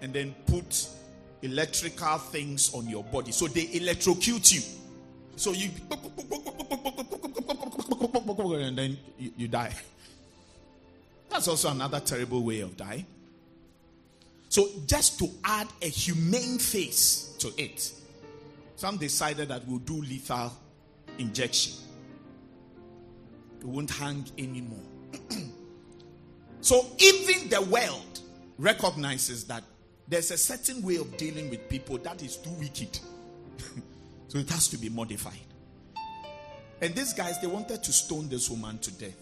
and 0.00 0.12
then 0.12 0.34
put 0.46 0.88
electrical 1.42 2.18
things 2.18 2.72
on 2.74 2.88
your 2.88 3.04
body. 3.04 3.32
So 3.32 3.46
they 3.46 3.68
electrocute 3.72 4.52
you. 4.52 4.62
So 5.36 5.52
you 5.52 5.70
and 8.54 8.78
then 8.78 8.98
you, 9.18 9.32
you 9.36 9.48
die. 9.48 9.72
That's 11.32 11.48
also 11.48 11.70
another 11.70 11.98
terrible 11.98 12.42
way 12.42 12.60
of 12.60 12.76
dying. 12.76 13.06
So, 14.50 14.68
just 14.86 15.18
to 15.20 15.30
add 15.42 15.66
a 15.80 15.86
humane 15.88 16.58
face 16.58 17.34
to 17.38 17.50
it, 17.56 17.90
some 18.76 18.98
decided 18.98 19.48
that 19.48 19.66
we'll 19.66 19.78
do 19.78 20.02
lethal 20.02 20.52
injection. 21.18 21.72
We 23.62 23.70
won't 23.70 23.90
hang 23.90 24.26
anymore. 24.36 24.84
so, 26.60 26.86
even 26.98 27.48
the 27.48 27.62
world 27.62 28.20
recognizes 28.58 29.44
that 29.44 29.64
there's 30.06 30.30
a 30.32 30.36
certain 30.36 30.82
way 30.82 30.96
of 30.96 31.16
dealing 31.16 31.48
with 31.48 31.66
people 31.70 31.96
that 31.98 32.22
is 32.22 32.36
too 32.36 32.50
wicked. 32.60 32.98
so, 34.28 34.36
it 34.36 34.50
has 34.50 34.68
to 34.68 34.76
be 34.76 34.90
modified. 34.90 35.38
And 36.82 36.94
these 36.94 37.14
guys, 37.14 37.40
they 37.40 37.46
wanted 37.46 37.82
to 37.84 37.92
stone 37.92 38.28
this 38.28 38.50
woman 38.50 38.78
to 38.80 38.90
death. 38.92 39.16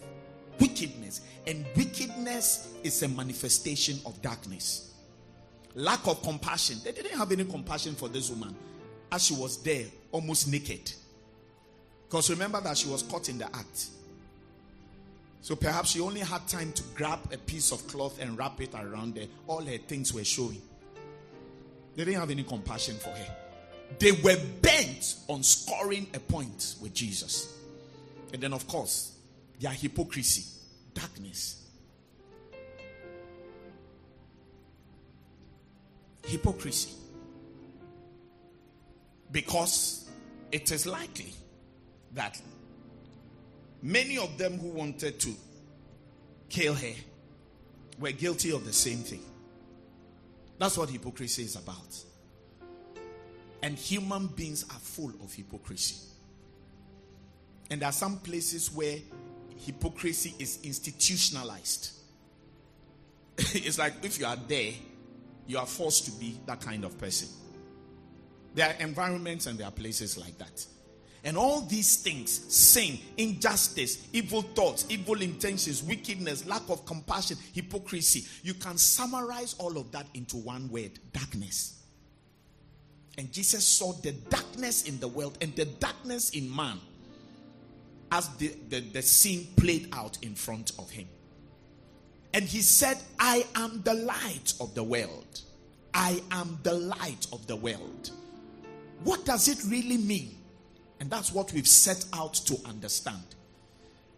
Wickedness. 0.61 1.21
And 1.45 1.65
wickedness 1.75 2.73
is 2.83 3.03
a 3.03 3.09
manifestation 3.09 3.99
of 4.05 4.21
darkness 4.21 4.91
lack 5.75 6.05
of 6.07 6.21
compassion. 6.21 6.77
They 6.83 6.91
didn't 6.91 7.17
have 7.17 7.31
any 7.31 7.45
compassion 7.45 7.95
for 7.95 8.09
this 8.09 8.29
woman 8.29 8.55
as 9.11 9.25
she 9.25 9.33
was 9.33 9.61
there, 9.63 9.85
almost 10.11 10.47
naked. 10.51 10.91
Because 12.07 12.29
remember 12.29 12.61
that 12.61 12.77
she 12.77 12.89
was 12.89 13.03
caught 13.03 13.29
in 13.29 13.37
the 13.37 13.45
act. 13.45 13.87
So 15.41 15.55
perhaps 15.55 15.91
she 15.91 16.01
only 16.01 16.19
had 16.19 16.47
time 16.47 16.71
to 16.73 16.83
grab 16.95 17.19
a 17.31 17.37
piece 17.37 17.71
of 17.71 17.85
cloth 17.87 18.21
and 18.21 18.37
wrap 18.37 18.61
it 18.61 18.73
around 18.75 19.17
her. 19.17 19.25
All 19.47 19.61
her 19.61 19.77
things 19.77 20.13
were 20.13 20.23
showing. 20.23 20.61
They 21.95 22.05
didn't 22.05 22.19
have 22.19 22.29
any 22.31 22.43
compassion 22.43 22.95
for 22.97 23.09
her. 23.09 23.35
They 23.99 24.11
were 24.11 24.37
bent 24.61 25.15
on 25.27 25.43
scoring 25.43 26.07
a 26.13 26.19
point 26.19 26.75
with 26.81 26.93
Jesus. 26.93 27.57
And 28.31 28.41
then, 28.41 28.53
of 28.53 28.67
course, 28.67 29.10
their 29.61 29.71
hypocrisy, 29.71 30.43
darkness. 30.93 31.61
hypocrisy. 36.31 36.91
Because 39.31 40.09
it 40.51 40.71
is 40.71 40.85
likely 40.85 41.33
that 42.13 42.39
many 43.81 44.17
of 44.17 44.37
them 44.37 44.57
who 44.57 44.69
wanted 44.69 45.19
to 45.19 45.33
kill 46.49 46.73
her 46.73 46.93
were 47.99 48.11
guilty 48.11 48.51
of 48.51 48.65
the 48.65 48.73
same 48.73 48.99
thing. 48.99 49.23
That's 50.57 50.77
what 50.77 50.89
hypocrisy 50.89 51.43
is 51.43 51.55
about. 51.55 52.03
And 53.63 53.77
human 53.77 54.27
beings 54.27 54.65
are 54.69 54.79
full 54.79 55.13
of 55.23 55.33
hypocrisy. 55.33 55.95
And 57.69 57.81
there 57.81 57.89
are 57.89 57.93
some 57.93 58.17
places 58.17 58.71
where 58.71 58.97
hypocrisy 59.57 60.33
is 60.39 60.59
institutionalized. 60.63 61.91
it's 63.37 63.77
like 63.77 63.93
if 64.03 64.19
you 64.19 64.25
are 64.25 64.37
there, 64.47 64.71
you 65.47 65.57
are 65.57 65.65
forced 65.65 66.05
to 66.05 66.11
be 66.11 66.37
that 66.45 66.61
kind 66.61 66.83
of 66.83 66.97
person. 66.97 67.27
There 68.53 68.67
are 68.67 68.73
environments 68.81 69.47
and 69.47 69.57
there 69.57 69.67
are 69.67 69.71
places 69.71 70.17
like 70.17 70.37
that. 70.37 70.65
And 71.23 71.37
all 71.37 71.61
these 71.61 71.97
things 71.97 72.31
sin, 72.31 72.97
injustice, 73.17 74.07
evil 74.11 74.41
thoughts, 74.41 74.85
evil 74.89 75.21
intentions, 75.21 75.83
wickedness, 75.83 76.45
lack 76.47 76.63
of 76.69 76.85
compassion, 76.85 77.37
hypocrisy 77.53 78.25
you 78.43 78.55
can 78.55 78.77
summarize 78.77 79.55
all 79.59 79.77
of 79.77 79.91
that 79.91 80.07
into 80.13 80.37
one 80.37 80.69
word 80.69 80.91
darkness. 81.13 81.77
And 83.17 83.31
Jesus 83.31 83.63
saw 83.65 83.93
the 83.93 84.13
darkness 84.13 84.87
in 84.87 84.99
the 84.99 85.07
world 85.07 85.37
and 85.41 85.55
the 85.55 85.65
darkness 85.65 86.31
in 86.31 86.53
man 86.53 86.79
as 88.11 88.27
the, 88.35 88.53
the, 88.69 88.79
the 88.81 89.01
scene 89.01 89.47
played 89.55 89.89
out 89.93 90.17
in 90.21 90.35
front 90.35 90.71
of 90.77 90.89
him. 90.89 91.07
And 92.33 92.45
he 92.45 92.61
said, 92.61 92.97
I 93.19 93.45
am 93.55 93.81
the 93.83 93.93
light 93.93 94.53
of 94.59 94.73
the 94.75 94.83
world. 94.83 95.41
I 95.93 96.21
am 96.31 96.59
the 96.63 96.73
light 96.73 97.27
of 97.33 97.45
the 97.47 97.55
world. 97.55 98.11
What 99.03 99.25
does 99.25 99.47
it 99.47 99.63
really 99.69 99.97
mean? 99.97 100.37
And 100.99 101.09
that's 101.09 101.33
what 101.33 101.51
we've 101.51 101.67
set 101.67 102.05
out 102.13 102.33
to 102.33 102.57
understand. 102.65 103.23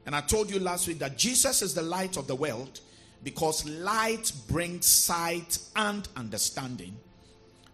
And 0.05 0.15
I 0.15 0.21
told 0.21 0.51
you 0.51 0.59
last 0.59 0.87
week 0.87 0.99
that 0.99 1.17
Jesus 1.17 1.61
is 1.61 1.73
the 1.73 1.81
light 1.81 2.17
of 2.17 2.27
the 2.27 2.35
world 2.35 2.81
because 3.23 3.65
light 3.65 4.31
brings 4.49 4.85
sight 4.85 5.57
and 5.75 6.07
understanding. 6.17 6.95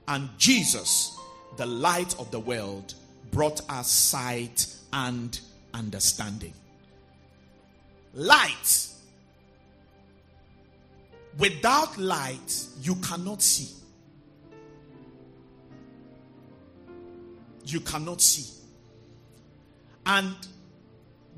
And 0.08 0.30
Jesus, 0.38 1.18
the 1.58 1.66
light 1.66 2.18
of 2.20 2.30
the 2.32 2.40
world, 2.40 2.94
brought 3.32 3.62
us 3.70 3.92
sight 3.92 4.68
and 4.94 5.40
understanding. 5.74 6.54
Light 8.14 8.90
Without 11.40 11.98
light, 11.98 12.66
you 12.82 12.96
cannot 12.96 13.42
see. 13.42 13.74
You 17.66 17.80
cannot 17.80 18.22
see. 18.22 18.62
And 20.06 20.36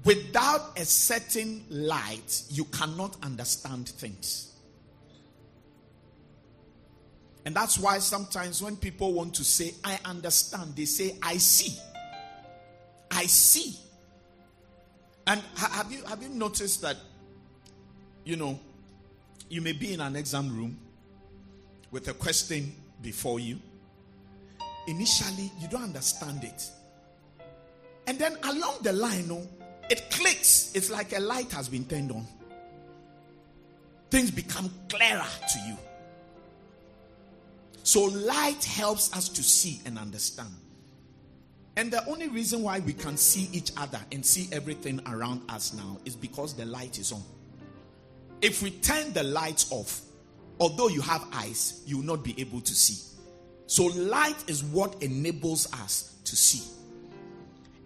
without 0.04 0.80
a 0.80 0.86
certain 0.86 1.66
light, 1.70 2.44
you 2.50 2.66
cannot 2.66 3.16
understand 3.24 3.90
things. 3.90 4.54
And 7.46 7.56
that's 7.56 7.78
why 7.78 8.00
sometimes 8.00 8.62
when 8.62 8.78
people 8.78 9.14
want 9.14 9.36
to 9.36 9.44
say, 9.44 9.74
I 9.84 10.00
understand, 10.06 10.76
they 10.76 10.86
say, 10.86 11.18
I 11.22 11.38
see. 11.38 11.78
I 13.12 13.26
see. 13.26 13.76
And 15.28 15.42
have 15.56 15.92
you 15.92 16.04
have 16.06 16.22
you 16.22 16.30
noticed 16.30 16.82
that, 16.82 16.98
you 18.24 18.36
know, 18.36 18.60
you 19.50 19.62
may 19.62 19.74
be 19.74 19.94
in 19.94 20.02
an 20.02 20.16
exam 20.16 20.56
room 20.56 20.78
with 21.92 22.08
a 22.08 22.14
question 22.14 22.74
before 23.02 23.40
you. 23.40 23.60
Initially, 24.88 25.52
you 25.60 25.68
don't 25.68 25.84
understand 25.84 26.44
it. 26.44 26.70
And 28.08 28.18
then 28.18 28.36
along 28.44 28.80
the 28.82 28.94
line, 28.94 29.28
no, 29.28 29.48
it 29.90 30.10
clicks. 30.10 30.72
It's 30.74 30.90
like 30.90 31.16
a 31.16 31.20
light 31.20 31.52
has 31.52 31.70
been 31.70 31.86
turned 31.86 32.12
on. 32.12 32.26
Things 34.10 34.32
become 34.32 34.72
clearer 34.90 35.22
to 35.54 35.60
you. 35.68 35.78
So, 37.84 38.04
light 38.04 38.64
helps 38.64 39.14
us 39.16 39.30
to 39.30 39.44
see 39.44 39.82
and 39.86 39.98
understand. 39.98 40.50
And 41.78 41.92
the 41.92 42.06
only 42.08 42.28
reason 42.28 42.64
why 42.64 42.80
we 42.80 42.94
can 42.94 43.16
see 43.16 43.48
each 43.54 43.72
other 43.78 44.00
and 44.12 44.26
see 44.26 44.50
everything 44.52 45.00
around 45.08 45.42
us 45.50 45.74
now 45.74 45.98
is 46.04 46.16
because 46.16 46.54
the 46.54 46.66
light 46.66 47.00
is 47.00 47.12
on. 47.12 47.24
If 48.42 48.62
we 48.62 48.72
turn 48.72 49.14
the 49.14 49.24
lights 49.24 49.72
off, 49.72 50.02
although 50.60 50.90
you 50.90 51.02
have 51.02 51.26
eyes, 51.34 51.82
you 51.86 51.98
will 51.98 52.06
not 52.06 52.24
be 52.24 52.40
able 52.40 52.62
to 52.62 52.74
see. 52.74 53.08
So, 53.68 53.86
light 53.86 54.50
is 54.50 54.64
what 54.66 55.02
enables 55.02 55.72
us 55.74 56.16
to 56.26 56.36
see. 56.36 56.70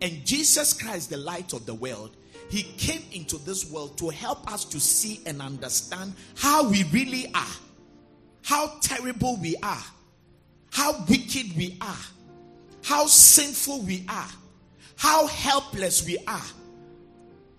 And 0.02 0.26
Jesus 0.26 0.74
Christ, 0.74 1.12
the 1.12 1.18
light 1.18 1.54
of 1.54 1.66
the 1.66 1.74
world, 1.76 2.18
he 2.50 2.64
came 2.64 3.02
into 3.12 3.38
this 3.40 3.70
world 3.72 3.98
to 4.00 4.10
help 4.10 4.52
us 4.52 4.66
to 4.66 4.80
see 4.80 5.22
and 5.26 5.42
understand 5.42 6.14
how 6.36 6.68
we 6.68 6.84
really 6.86 7.28
are, 7.34 7.56
how 8.44 8.74
terrible 8.82 9.38
we 9.38 9.56
are, 9.64 9.84
how 10.72 11.04
wicked 11.08 11.56
we 11.56 11.78
are, 11.82 11.98
how 12.86 13.08
sinful 13.08 13.82
we 13.82 14.06
are, 14.08 14.30
how 14.96 15.26
helpless 15.26 16.06
we 16.06 16.20
are, 16.28 16.46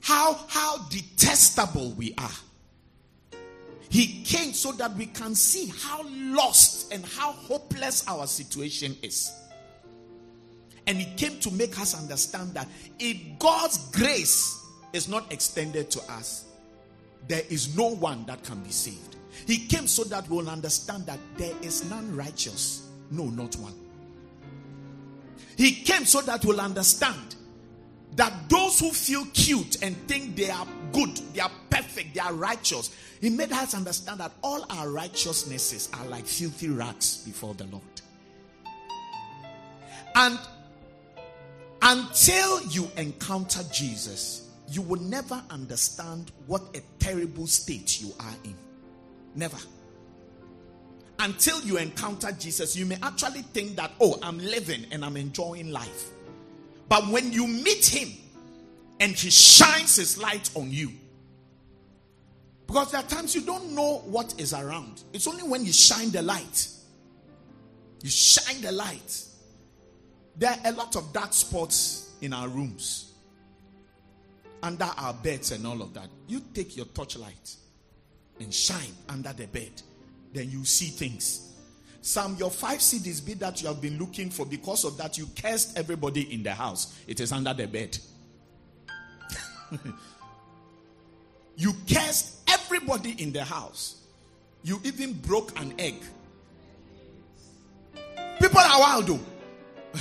how, 0.00 0.38
how 0.46 0.78
detestable 0.88 1.90
we 1.94 2.14
are. 2.16 2.30
He 3.88 4.22
came 4.22 4.52
so 4.52 4.70
that 4.72 4.94
we 4.94 5.06
can 5.06 5.34
see 5.34 5.72
how 5.80 6.04
lost 6.08 6.92
and 6.92 7.04
how 7.04 7.32
hopeless 7.32 8.04
our 8.06 8.28
situation 8.28 8.96
is. 9.02 9.32
And 10.86 10.96
he 10.96 11.12
came 11.16 11.40
to 11.40 11.50
make 11.50 11.76
us 11.80 12.00
understand 12.00 12.54
that 12.54 12.68
if 13.00 13.16
God's 13.40 13.78
grace 13.90 14.64
is 14.92 15.08
not 15.08 15.32
extended 15.32 15.90
to 15.90 16.00
us, 16.12 16.44
there 17.26 17.42
is 17.50 17.76
no 17.76 17.88
one 17.96 18.24
that 18.26 18.44
can 18.44 18.60
be 18.60 18.70
saved. 18.70 19.16
He 19.48 19.66
came 19.66 19.88
so 19.88 20.04
that 20.04 20.30
we'll 20.30 20.48
understand 20.48 21.06
that 21.06 21.18
there 21.36 21.54
is 21.62 21.90
none 21.90 22.14
righteous, 22.14 22.88
no, 23.10 23.24
not 23.24 23.56
one. 23.56 23.85
He 25.56 25.72
came 25.72 26.04
so 26.04 26.20
that 26.22 26.44
we'll 26.44 26.60
understand 26.60 27.36
that 28.16 28.48
those 28.48 28.78
who 28.80 28.90
feel 28.90 29.26
cute 29.32 29.82
and 29.82 29.96
think 30.08 30.36
they 30.36 30.50
are 30.50 30.66
good, 30.92 31.16
they 31.34 31.40
are 31.40 31.50
perfect, 31.70 32.14
they 32.14 32.20
are 32.20 32.32
righteous, 32.32 32.90
he 33.20 33.30
made 33.30 33.52
us 33.52 33.74
understand 33.74 34.20
that 34.20 34.32
all 34.42 34.64
our 34.70 34.90
righteousnesses 34.90 35.88
are 35.94 36.06
like 36.06 36.26
filthy 36.26 36.68
rags 36.68 37.18
before 37.24 37.54
the 37.54 37.64
Lord. 37.64 37.82
And 40.14 40.38
until 41.82 42.62
you 42.68 42.90
encounter 42.96 43.62
Jesus, 43.72 44.48
you 44.68 44.82
will 44.82 45.00
never 45.00 45.42
understand 45.50 46.32
what 46.46 46.62
a 46.74 46.80
terrible 46.98 47.46
state 47.46 48.00
you 48.00 48.12
are 48.20 48.34
in. 48.44 48.56
Never. 49.34 49.58
Until 51.18 51.60
you 51.62 51.78
encounter 51.78 52.30
Jesus, 52.32 52.76
you 52.76 52.86
may 52.86 52.98
actually 53.02 53.42
think 53.42 53.76
that, 53.76 53.92
oh, 54.00 54.18
I'm 54.22 54.38
living 54.38 54.86
and 54.90 55.04
I'm 55.04 55.16
enjoying 55.16 55.70
life. 55.70 56.10
But 56.88 57.06
when 57.08 57.32
you 57.32 57.46
meet 57.46 57.86
Him 57.86 58.12
and 59.00 59.12
He 59.12 59.30
shines 59.30 59.96
His 59.96 60.18
light 60.18 60.50
on 60.54 60.70
you, 60.70 60.92
because 62.66 62.92
there 62.92 63.00
are 63.00 63.06
times 63.06 63.34
you 63.34 63.42
don't 63.42 63.72
know 63.72 63.98
what 64.06 64.38
is 64.38 64.52
around, 64.52 65.02
it's 65.12 65.26
only 65.26 65.44
when 65.44 65.64
you 65.64 65.72
shine 65.72 66.10
the 66.10 66.22
light. 66.22 66.68
You 68.02 68.10
shine 68.10 68.60
the 68.60 68.72
light 68.72 69.26
there 70.36 70.50
are 70.50 70.58
a 70.66 70.72
lot 70.72 70.96
of 70.96 71.12
dark 71.12 71.32
spots 71.32 72.12
in 72.20 72.32
our 72.32 72.48
rooms, 72.48 73.14
under 74.62 74.84
our 74.84 75.14
beds, 75.14 75.52
and 75.52 75.66
all 75.66 75.80
of 75.80 75.94
that. 75.94 76.08
You 76.28 76.42
take 76.52 76.76
your 76.76 76.86
torchlight 76.86 77.56
and 78.38 78.52
shine 78.52 78.92
under 79.08 79.32
the 79.32 79.46
bed, 79.46 79.80
then 80.36 80.50
you 80.50 80.64
see 80.64 80.86
things. 80.86 81.42
Some 82.02 82.36
your 82.36 82.50
five 82.50 82.78
cedis 82.78 83.24
be 83.24 83.34
that 83.34 83.60
you 83.62 83.68
have 83.68 83.80
been 83.80 83.98
looking 83.98 84.30
for 84.30 84.46
because 84.46 84.84
of 84.84 84.96
that 84.98 85.18
you 85.18 85.28
cursed 85.40 85.76
everybody 85.76 86.32
in 86.32 86.42
the 86.42 86.52
house. 86.52 86.96
It 87.06 87.20
is 87.20 87.32
under 87.32 87.52
the 87.52 87.66
bed. 87.66 87.98
you 91.56 91.72
cursed 91.92 92.48
everybody 92.48 93.20
in 93.20 93.32
the 93.32 93.42
house. 93.42 94.02
You 94.62 94.80
even 94.84 95.14
broke 95.14 95.58
an 95.58 95.74
egg. 95.78 95.96
People 98.40 98.60
are 98.60 98.80
wild 98.80 99.06
though. 99.06 99.20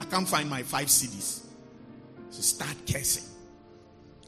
I 0.00 0.04
can't 0.04 0.28
find 0.28 0.50
my 0.50 0.62
five 0.62 0.88
cedis. 0.88 1.44
So 2.30 2.42
start 2.42 2.76
cursing. 2.90 3.35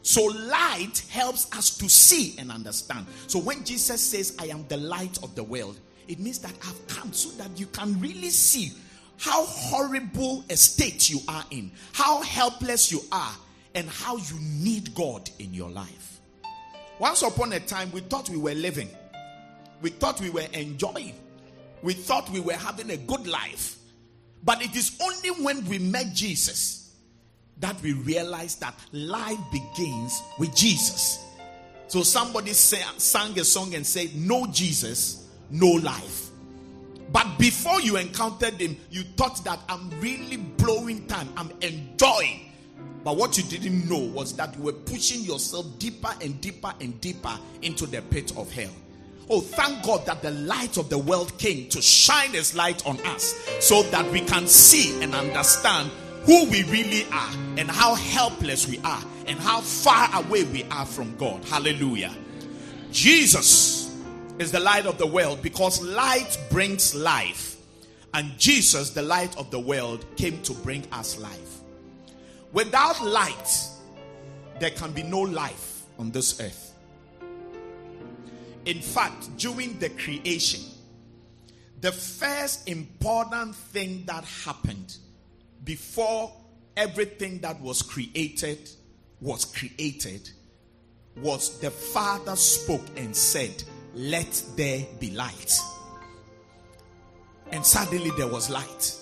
So 0.09 0.25
light 0.25 1.05
helps 1.11 1.55
us 1.55 1.77
to 1.77 1.87
see 1.87 2.35
and 2.38 2.51
understand. 2.51 3.05
So 3.27 3.38
when 3.38 3.62
Jesus 3.62 4.01
says, 4.01 4.35
I 4.38 4.47
am 4.47 4.66
the 4.66 4.79
light 4.79 5.23
of 5.23 5.35
the 5.35 5.44
world, 5.44 5.79
it 6.09 6.18
means 6.18 6.38
that 6.38 6.55
I've 6.66 6.87
come 6.87 7.12
so 7.12 7.29
that 7.37 7.61
you 7.61 7.66
can 7.66 8.01
really 8.01 8.31
see 8.31 8.73
how 9.18 9.44
horrible 9.44 10.47
a 10.49 10.57
state 10.57 11.11
you 11.11 11.21
are 11.29 11.44
in, 11.51 11.71
how 11.92 12.23
helpless 12.23 12.90
you 12.90 13.03
are, 13.12 13.35
and 13.75 13.87
how 13.87 14.16
you 14.16 14.38
need 14.40 14.94
God 14.94 15.29
in 15.40 15.53
your 15.53 15.68
life. 15.68 16.21
Once 16.99 17.21
upon 17.21 17.53
a 17.53 17.61
time, 17.61 17.92
we 17.92 18.01
thought 18.01 18.31
we 18.31 18.38
were 18.38 18.55
living, 18.55 18.88
we 19.83 19.90
thought 19.90 20.23
we 20.23 20.31
were 20.31 20.47
enjoying, 20.55 21.16
we 21.83 21.92
thought 21.92 22.31
we 22.31 22.40
were 22.40 22.55
having 22.55 22.88
a 22.92 22.97
good 22.97 23.27
life. 23.27 23.77
But 24.42 24.62
it 24.62 24.75
is 24.75 24.99
only 25.03 25.44
when 25.44 25.66
we 25.66 25.79
met 25.79 26.14
Jesus 26.14 26.88
that 27.61 27.81
we 27.83 27.92
realize 27.92 28.57
that 28.57 28.75
life 28.92 29.38
begins 29.51 30.23
with 30.38 30.55
Jesus. 30.55 31.25
So 31.88 32.03
somebody 32.03 32.53
sang 32.53 33.38
a 33.38 33.44
song 33.44 33.75
and 33.75 33.87
said, 33.87 34.14
No 34.14 34.47
Jesus, 34.47 35.29
no 35.51 35.68
life. 35.68 36.29
But 37.11 37.38
before 37.38 37.81
you 37.81 37.97
encountered 37.97 38.55
him, 38.55 38.77
you 38.90 39.03
thought 39.03 39.42
that 39.44 39.59
I'm 39.68 39.88
really 40.01 40.37
blowing 40.37 41.07
time, 41.07 41.29
I'm 41.37 41.51
enjoying. 41.62 42.53
But 43.03 43.16
what 43.16 43.38
you 43.38 43.44
didn't 43.44 43.88
know 43.88 44.01
was 44.01 44.35
that 44.37 44.55
you 44.57 44.64
were 44.64 44.73
pushing 44.73 45.23
yourself 45.23 45.66
deeper 45.79 46.11
and 46.21 46.38
deeper 46.40 46.75
and 46.81 47.01
deeper 47.01 47.38
into 47.62 47.87
the 47.87 48.03
pit 48.03 48.37
of 48.37 48.53
hell. 48.53 48.71
Oh, 49.31 49.40
thank 49.40 49.83
God 49.83 50.05
that 50.07 50.23
the 50.23 50.31
light 50.31 50.77
of 50.77 50.88
the 50.90 50.99
world 50.99 51.38
came 51.38 51.68
to 51.71 51.81
shine 51.81 52.31
His 52.31 52.55
light 52.55 52.87
on 52.87 52.99
us 53.07 53.35
so 53.61 53.83
that 53.85 54.11
we 54.11 54.21
can 54.21 54.47
see 54.47 55.03
and 55.03 55.14
understand 55.14 55.90
who 56.24 56.48
we 56.50 56.62
really 56.64 57.07
are 57.12 57.33
and 57.57 57.70
how 57.70 57.94
helpless 57.94 58.66
we 58.66 58.78
are 58.85 59.02
and 59.26 59.38
how 59.38 59.61
far 59.61 60.09
away 60.22 60.44
we 60.44 60.64
are 60.64 60.87
from 60.87 61.16
God. 61.16 61.44
Hallelujah. 61.44 62.14
Jesus 62.90 63.96
is 64.38 64.52
the 64.52 64.61
light 64.61 64.87
of 64.87 64.98
the 64.98 65.07
world 65.07 65.42
because 65.42 65.83
light 65.83 66.38
brings 66.50 66.94
life. 66.94 67.57
And 68.14 68.38
Jesus, 68.38 68.90
the 68.90 69.02
light 69.02 69.37
of 69.37 69.50
the 69.50 69.59
world, 69.59 70.04
came 70.16 70.40
to 70.42 70.54
bring 70.54 70.87
us 70.92 71.18
life. 71.18 71.61
Without 72.52 73.04
light, 73.04 73.68
there 74.59 74.70
can 74.70 74.92
be 74.92 75.02
no 75.02 75.20
life 75.20 75.85
on 75.98 76.11
this 76.11 76.40
earth. 76.40 76.74
In 78.64 78.81
fact, 78.81 79.37
during 79.37 79.78
the 79.78 79.90
creation, 79.90 80.61
the 81.81 81.92
first 81.92 82.68
important 82.68 83.54
thing 83.54 84.04
that 84.07 84.24
happened 84.24 84.96
before 85.64 86.33
everything 86.77 87.38
that 87.40 87.61
was 87.61 87.83
created 87.83 88.71
was 89.21 89.44
created 89.44 90.31
was 91.16 91.59
the 91.61 91.71
Father 91.71 92.37
spoke 92.37 92.87
and 92.97 93.14
said, 93.14 93.62
Let 93.94 94.42
there 94.57 94.87
be 95.01 95.11
light. 95.11 95.53
And 97.51 97.64
suddenly 97.64 98.11
there 98.16 98.29
was 98.29 98.51
light. 98.51 98.94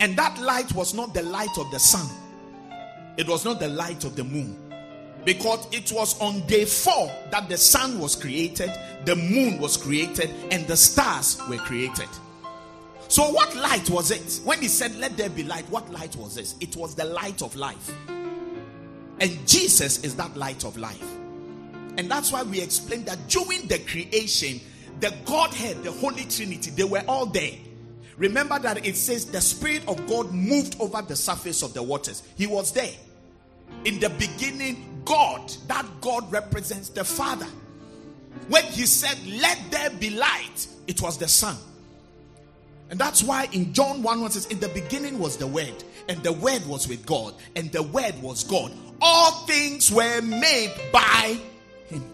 And 0.00 0.16
that 0.16 0.40
light 0.40 0.72
was 0.72 0.94
not 0.94 1.14
the 1.14 1.22
light 1.22 1.56
of 1.58 1.70
the 1.70 1.78
sun, 1.78 2.08
it 3.16 3.28
was 3.28 3.44
not 3.44 3.60
the 3.60 3.68
light 3.68 4.04
of 4.04 4.16
the 4.16 4.24
moon, 4.24 4.56
because 5.24 5.66
it 5.72 5.92
was 5.92 6.20
on 6.20 6.46
day 6.46 6.64
four 6.64 7.10
that 7.30 7.48
the 7.48 7.56
sun 7.56 7.98
was 7.98 8.16
created, 8.16 8.70
the 9.04 9.16
moon 9.16 9.58
was 9.58 9.76
created, 9.76 10.30
and 10.50 10.66
the 10.66 10.76
stars 10.76 11.40
were 11.48 11.58
created. 11.58 12.08
So, 13.08 13.30
what 13.30 13.54
light 13.56 13.90
was 13.90 14.10
it? 14.10 14.40
When 14.44 14.60
he 14.60 14.68
said, 14.68 14.96
Let 14.96 15.16
there 15.16 15.30
be 15.30 15.44
light, 15.44 15.68
what 15.70 15.90
light 15.92 16.16
was 16.16 16.34
this? 16.34 16.54
It 16.60 16.76
was 16.76 16.94
the 16.94 17.04
light 17.04 17.42
of 17.42 17.54
life. 17.56 17.90
And 18.08 19.46
Jesus 19.46 20.02
is 20.02 20.16
that 20.16 20.36
light 20.36 20.64
of 20.64 20.76
life. 20.76 21.02
And 21.98 22.10
that's 22.10 22.32
why 22.32 22.42
we 22.42 22.60
explained 22.60 23.06
that 23.06 23.28
during 23.28 23.66
the 23.68 23.78
creation, 23.80 24.60
the 25.00 25.14
Godhead, 25.24 25.82
the 25.82 25.92
Holy 25.92 26.24
Trinity, 26.24 26.70
they 26.70 26.84
were 26.84 27.02
all 27.06 27.26
there. 27.26 27.52
Remember 28.16 28.58
that 28.58 28.86
it 28.86 28.96
says 28.96 29.26
the 29.26 29.40
Spirit 29.40 29.86
of 29.88 30.06
God 30.06 30.32
moved 30.32 30.76
over 30.80 31.02
the 31.02 31.16
surface 31.16 31.62
of 31.62 31.74
the 31.74 31.82
waters. 31.82 32.22
He 32.36 32.46
was 32.46 32.72
there. 32.72 32.94
In 33.84 34.00
the 34.00 34.10
beginning, 34.10 35.02
God, 35.04 35.52
that 35.66 35.86
God 36.00 36.30
represents 36.30 36.88
the 36.88 37.04
Father. 37.04 37.46
When 38.48 38.64
he 38.64 38.86
said, 38.86 39.18
Let 39.40 39.58
there 39.70 39.90
be 39.90 40.10
light, 40.10 40.66
it 40.86 41.02
was 41.02 41.18
the 41.18 41.28
Son. 41.28 41.56
And 42.92 43.00
that's 43.00 43.22
why 43.22 43.48
in 43.52 43.72
John 43.72 44.02
1 44.02 44.20
1 44.20 44.30
says, 44.32 44.46
In 44.48 44.60
the 44.60 44.68
beginning 44.68 45.18
was 45.18 45.38
the 45.38 45.46
Word, 45.46 45.82
and 46.10 46.22
the 46.22 46.34
Word 46.34 46.62
was 46.66 46.86
with 46.86 47.06
God, 47.06 47.32
and 47.56 47.72
the 47.72 47.82
Word 47.82 48.14
was 48.20 48.44
God. 48.44 48.70
All 49.00 49.30
things 49.46 49.90
were 49.90 50.20
made 50.20 50.70
by 50.92 51.38
Him. 51.86 52.04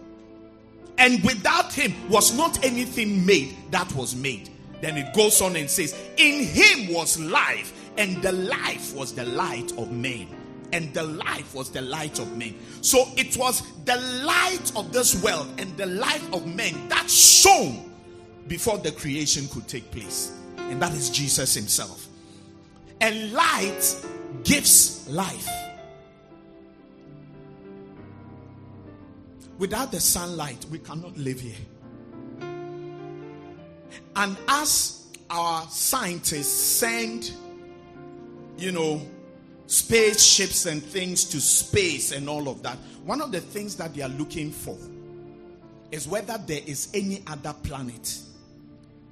And 0.96 1.20
without 1.24 1.72
Him 1.72 1.92
was 2.08 2.32
not 2.38 2.64
anything 2.64 3.26
made 3.26 3.56
that 3.72 3.92
was 3.96 4.14
made. 4.14 4.50
Then 4.80 4.96
it 4.96 5.12
goes 5.14 5.42
on 5.42 5.56
and 5.56 5.68
says, 5.68 5.98
In 6.16 6.44
Him 6.44 6.94
was 6.94 7.18
life, 7.18 7.90
and 7.96 8.22
the 8.22 8.30
life 8.30 8.94
was 8.94 9.12
the 9.12 9.24
light 9.24 9.72
of 9.78 9.90
men. 9.90 10.28
And 10.72 10.94
the 10.94 11.02
life 11.02 11.56
was 11.56 11.70
the 11.70 11.82
light 11.82 12.20
of 12.20 12.36
men. 12.36 12.54
So 12.82 13.08
it 13.16 13.36
was 13.36 13.64
the 13.84 13.96
light 13.96 14.70
of 14.76 14.92
this 14.92 15.20
world 15.24 15.48
and 15.58 15.76
the 15.76 15.86
life 15.86 16.32
of 16.32 16.46
men 16.46 16.88
that 16.88 17.10
shone 17.10 17.90
before 18.46 18.78
the 18.78 18.92
creation 18.92 19.48
could 19.48 19.66
take 19.66 19.90
place 19.90 20.38
and 20.68 20.80
that 20.82 20.92
is 20.92 21.10
Jesus 21.10 21.54
Himself. 21.54 22.06
And 23.00 23.32
light 23.32 23.96
gives 24.44 25.08
life. 25.08 25.48
Without 29.58 29.90
the 29.90 30.00
sunlight, 30.00 30.64
we 30.70 30.78
cannot 30.78 31.16
live 31.16 31.40
here. 31.40 31.56
And 34.14 34.36
as 34.48 35.06
our 35.30 35.62
scientists 35.68 36.52
send, 36.52 37.32
you 38.56 38.72
know, 38.72 39.00
spaceships 39.66 40.66
and 40.66 40.82
things 40.82 41.24
to 41.24 41.40
space 41.40 42.12
and 42.12 42.28
all 42.28 42.48
of 42.48 42.62
that, 42.62 42.78
one 43.04 43.20
of 43.20 43.32
the 43.32 43.40
things 43.40 43.76
that 43.76 43.94
they 43.94 44.02
are 44.02 44.08
looking 44.10 44.50
for 44.50 44.76
is 45.90 46.06
whether 46.06 46.38
there 46.46 46.62
is 46.66 46.88
any 46.94 47.22
other 47.26 47.54
planet 47.62 48.18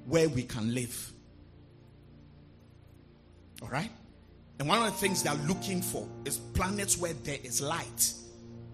where 0.05 0.29
we 0.29 0.43
can 0.43 0.73
live. 0.73 1.13
All 3.61 3.69
right? 3.69 3.91
And 4.59 4.67
one 4.67 4.79
of 4.79 4.85
the 4.85 4.97
things 4.97 5.23
they're 5.23 5.33
looking 5.47 5.81
for 5.81 6.07
is 6.25 6.37
planets 6.37 6.97
where 6.97 7.13
there 7.13 7.37
is 7.43 7.61
light. 7.61 8.13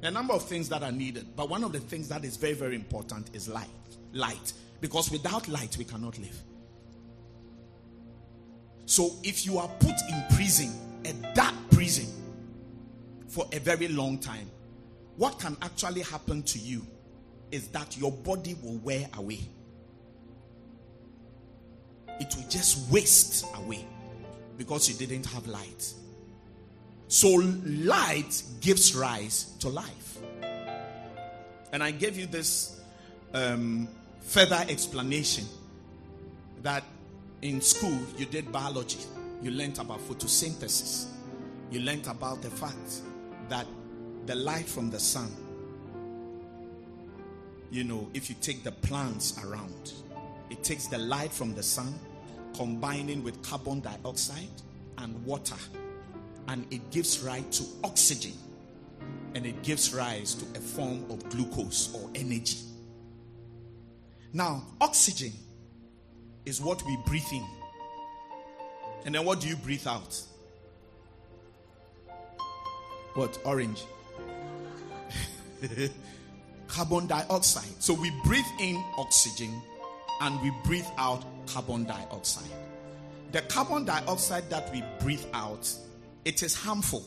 There 0.02 0.10
are 0.10 0.12
a 0.12 0.14
number 0.14 0.34
of 0.34 0.44
things 0.44 0.70
that 0.70 0.84
are 0.84 0.92
needed, 0.92 1.28
but 1.36 1.50
one 1.50 1.64
of 1.64 1.72
the 1.72 1.80
things 1.80 2.10
that 2.10 2.24
is 2.24 2.38
very, 2.38 2.54
very 2.54 2.76
important 2.76 3.30
is 3.34 3.48
light. 3.48 3.68
Light. 4.14 4.54
Because 4.82 5.12
without 5.12 5.48
light, 5.48 5.78
we 5.78 5.86
cannot 5.86 6.18
live. 6.20 6.38
So 8.86 9.12
if 9.24 9.46
you 9.46 9.58
are 9.58 9.68
put 9.80 9.96
in 10.10 10.24
prison, 10.36 10.72
a 11.06 11.14
dark 11.34 11.56
prison, 11.72 12.08
for 13.28 13.48
a 13.52 13.60
very 13.60 13.88
long 13.88 14.20
time, 14.20 14.50
what 15.18 15.40
can 15.40 15.58
actually 15.62 16.02
happen 16.02 16.44
to 16.44 16.60
you 16.60 16.86
is 17.52 17.68
that 17.70 17.98
your 17.98 18.12
body 18.12 18.56
will 18.62 18.78
wear 18.78 19.08
away. 19.18 19.40
It 22.20 22.36
will 22.36 22.48
just 22.50 22.92
waste 22.92 23.46
away 23.56 23.88
because 24.58 24.90
you 24.90 24.96
didn't 24.96 25.26
have 25.28 25.48
light. 25.48 25.94
So 27.08 27.30
light 27.66 28.42
gives 28.62 28.96
rise 28.96 29.54
to 29.60 29.70
life. 29.70 30.18
And 31.72 31.84
I 31.84 31.92
gave 31.92 32.18
you 32.18 32.26
this 32.26 32.82
um, 33.34 33.88
further 34.22 34.64
explanation 34.70 35.46
that 36.62 36.84
in 37.42 37.62
school 37.62 37.98
you 38.18 38.26
did 38.26 38.52
biology, 38.52 39.00
you 39.42 39.52
learned 39.52 39.80
about 39.80 40.00
photosynthesis, 40.00 41.08
you 41.72 41.82
learned 41.82 42.08
about 42.08 42.42
the 42.42 42.50
fact 42.50 43.02
that 43.50 43.66
the 44.26 44.36
light 44.36 44.66
from 44.66 44.90
the 44.90 45.00
sun, 45.00 45.32
you 47.70 47.84
know, 47.84 48.08
if 48.14 48.30
you 48.30 48.36
take 48.40 48.64
the 48.64 48.72
plants 48.72 49.44
around, 49.44 49.94
it 50.50 50.64
takes 50.64 50.88
the 50.88 50.98
light 50.98 51.32
from 51.32 51.54
the 51.56 51.64
sun 51.64 51.94
combining 52.56 53.24
with 53.24 53.42
carbon 53.44 53.82
dioxide 53.82 54.62
and 54.98 55.26
water, 55.26 55.56
and 56.48 56.66
it 56.72 56.92
gives 56.92 57.20
rise 57.22 57.60
to 57.60 57.88
oxygen 57.88 58.34
and 59.36 59.46
it 59.46 59.64
gives 59.64 59.94
rise 59.94 60.36
to 60.36 60.46
a 60.58 60.62
form 60.62 61.06
of 61.10 61.28
glucose 61.30 61.94
or 61.96 62.10
energy. 62.16 62.60
Now, 64.32 64.64
oxygen 64.80 65.32
is 66.46 66.62
what 66.62 66.84
we 66.86 66.98
breathe 67.06 67.24
in. 67.32 67.46
And 69.06 69.16
then 69.16 69.26
what 69.26 69.42
do 69.42 69.48
you 69.48 69.56
breathe 69.56 69.88
out? 69.88 70.22
What? 73.16 73.38
Orange. 73.46 73.84
carbon 76.68 77.08
dioxide. 77.08 77.82
So 77.82 77.94
we 77.94 78.12
breathe 78.24 78.46
in 78.60 78.84
oxygen 78.98 79.62
and 80.22 80.42
we 80.42 80.52
breathe 80.64 80.88
out 80.98 81.24
carbon 81.48 81.86
dioxide. 81.86 82.50
The 83.32 83.42
carbon 83.42 83.86
dioxide 83.86 84.50
that 84.50 84.72
we 84.72 84.84
breathe 85.00 85.26
out, 85.34 85.72
it 86.26 86.44
is 86.44 86.56
harmful. 86.56 87.04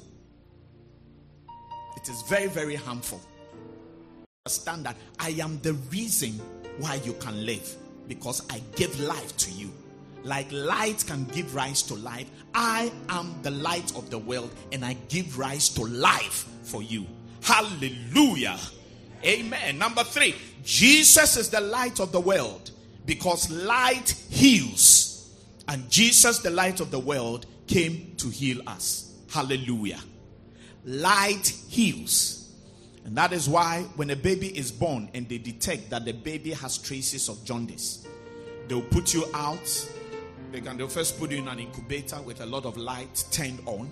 It 1.96 2.08
is 2.08 2.22
very, 2.22 2.48
very 2.48 2.74
harmful. 2.74 3.20
Understand 4.44 4.86
that 4.86 4.96
I 5.18 5.30
am 5.40 5.60
the 5.60 5.74
reason 5.90 6.40
why 6.78 6.96
you 7.04 7.14
can 7.14 7.46
live 7.46 7.74
because 8.08 8.42
I 8.50 8.60
give 8.76 8.98
life 9.00 9.36
to 9.38 9.50
you. 9.50 9.72
Like 10.22 10.50
light 10.50 11.04
can 11.06 11.24
give 11.26 11.54
rise 11.54 11.82
to 11.82 11.94
life, 11.94 12.28
I 12.54 12.92
am 13.08 13.34
the 13.42 13.52
light 13.52 13.96
of 13.96 14.10
the 14.10 14.18
world 14.18 14.50
and 14.72 14.84
I 14.84 14.94
give 15.08 15.38
rise 15.38 15.68
to 15.70 15.84
life 15.84 16.48
for 16.62 16.82
you. 16.82 17.06
Hallelujah. 17.42 18.58
Amen. 19.24 19.78
Number 19.78 20.02
three, 20.02 20.34
Jesus 20.64 21.36
is 21.36 21.48
the 21.48 21.60
light 21.60 22.00
of 22.00 22.10
the 22.10 22.20
world 22.20 22.72
because 23.06 23.50
light 23.50 24.10
heals. 24.28 25.34
And 25.68 25.88
Jesus, 25.90 26.40
the 26.40 26.50
light 26.50 26.80
of 26.80 26.90
the 26.90 26.98
world, 26.98 27.46
came 27.66 28.14
to 28.18 28.28
heal 28.28 28.60
us. 28.68 29.14
Hallelujah. 29.30 30.00
Light 30.84 31.48
heals. 31.68 32.52
And 33.04 33.16
that 33.16 33.32
is 33.32 33.48
why 33.48 33.82
when 33.94 34.10
a 34.10 34.16
baby 34.16 34.48
is 34.56 34.70
born 34.70 35.08
and 35.14 35.28
they 35.28 35.38
detect 35.38 35.90
that 35.90 36.04
the 36.04 36.12
baby 36.12 36.50
has 36.50 36.78
traces 36.78 37.28
of 37.28 37.44
jaundice, 37.44 38.06
they'll 38.68 38.82
put 38.82 39.14
you 39.14 39.24
out. 39.32 39.88
They 40.52 40.60
can 40.60 40.76
they'll 40.76 40.88
first 40.88 41.18
put 41.18 41.30
you 41.30 41.38
in 41.38 41.48
an 41.48 41.58
incubator 41.58 42.20
with 42.22 42.40
a 42.40 42.46
lot 42.46 42.64
of 42.64 42.76
light 42.76 43.24
turned 43.30 43.60
on 43.66 43.88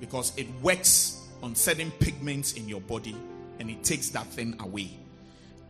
because 0.00 0.32
it 0.36 0.46
works 0.62 1.28
on 1.42 1.54
certain 1.54 1.90
pigments 1.92 2.54
in 2.54 2.68
your 2.68 2.80
body 2.80 3.16
and 3.58 3.70
it 3.70 3.84
takes 3.84 4.08
that 4.10 4.26
thing 4.26 4.56
away. 4.60 4.90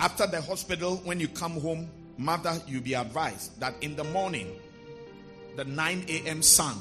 After 0.01 0.27
the 0.27 0.41
hospital, 0.41 0.97
when 1.05 1.21
you 1.21 1.29
come 1.29 1.61
home, 1.61 1.89
mother, 2.19 2.61
you 2.67 2.81
be 2.81 2.95
advised 2.95 3.59
that 3.61 3.75
in 3.81 3.97
the 3.97 4.05
morning, 4.05 4.53
the 5.57 5.65
9 5.65 6.05
a.m. 6.09 6.43
sun, 6.43 6.77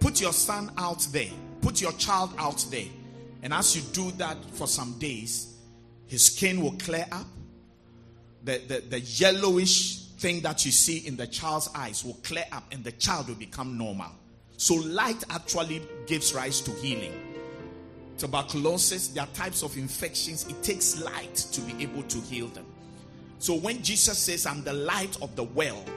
put 0.00 0.20
your 0.20 0.32
son 0.32 0.70
out 0.78 1.00
there, 1.12 1.30
put 1.60 1.80
your 1.80 1.92
child 1.92 2.34
out 2.38 2.64
there. 2.70 2.86
And 3.42 3.52
as 3.52 3.76
you 3.76 3.82
do 3.92 4.10
that 4.12 4.36
for 4.52 4.66
some 4.66 4.98
days, 4.98 5.56
his 6.06 6.26
skin 6.26 6.60
will 6.60 6.76
clear 6.78 7.06
up. 7.12 7.26
The, 8.44 8.58
the, 8.68 8.80
the 8.88 9.00
yellowish 9.00 10.06
thing 10.18 10.40
that 10.42 10.64
you 10.64 10.70
see 10.70 11.06
in 11.06 11.16
the 11.16 11.26
child's 11.26 11.68
eyes 11.74 12.04
will 12.04 12.18
clear 12.22 12.44
up 12.52 12.64
and 12.72 12.84
the 12.84 12.92
child 12.92 13.28
will 13.28 13.34
become 13.34 13.76
normal. 13.76 14.10
So, 14.56 14.74
light 14.74 15.22
actually 15.30 15.82
gives 16.06 16.32
rise 16.32 16.60
to 16.62 16.70
healing. 16.70 17.12
Tuberculosis, 18.16 19.08
there 19.08 19.24
are 19.24 19.34
types 19.34 19.62
of 19.62 19.76
infections, 19.76 20.46
it 20.48 20.62
takes 20.62 21.02
light 21.02 21.34
to 21.34 21.60
be 21.60 21.82
able 21.82 22.02
to 22.04 22.18
heal 22.18 22.48
them. 22.48 22.65
So 23.38 23.54
when 23.54 23.82
Jesus 23.82 24.18
says, 24.18 24.46
I'm 24.46 24.62
the 24.62 24.72
light 24.72 25.16
of 25.22 25.34
the 25.36 25.44
world, 25.44 25.90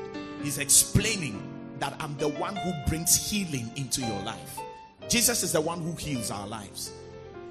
he's 0.43 0.57
explaining 0.57 1.41
that 1.79 1.95
I'm 1.99 2.17
the 2.17 2.27
one 2.27 2.55
who 2.55 2.73
brings 2.87 3.29
healing 3.29 3.71
into 3.75 4.01
your 4.01 4.21
life. 4.23 4.59
Jesus 5.07 5.43
is 5.43 5.53
the 5.53 5.61
one 5.61 5.81
who 5.81 5.93
heals 5.93 6.31
our 6.31 6.47
lives. 6.47 6.91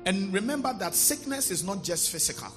And 0.04 0.32
remember 0.32 0.72
that 0.78 0.94
sickness 0.94 1.50
is 1.50 1.64
not 1.64 1.82
just 1.82 2.10
physical, 2.10 2.52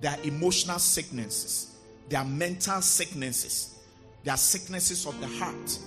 there 0.00 0.12
are 0.12 0.22
emotional 0.24 0.78
sicknesses, 0.78 1.76
there 2.08 2.20
are 2.20 2.24
mental 2.24 2.80
sicknesses, 2.80 3.78
there 4.24 4.34
are 4.34 4.38
sicknesses 4.38 5.06
of 5.06 5.20
the 5.20 5.26
heart, 5.26 5.78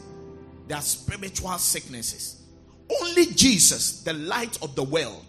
there 0.67 0.77
are 0.77 0.81
spiritual 0.81 1.57
sicknesses. 1.57 2.43
Only 3.01 3.25
Jesus, 3.25 4.03
the 4.03 4.13
light 4.13 4.61
of 4.61 4.75
the 4.75 4.83
world, 4.83 5.25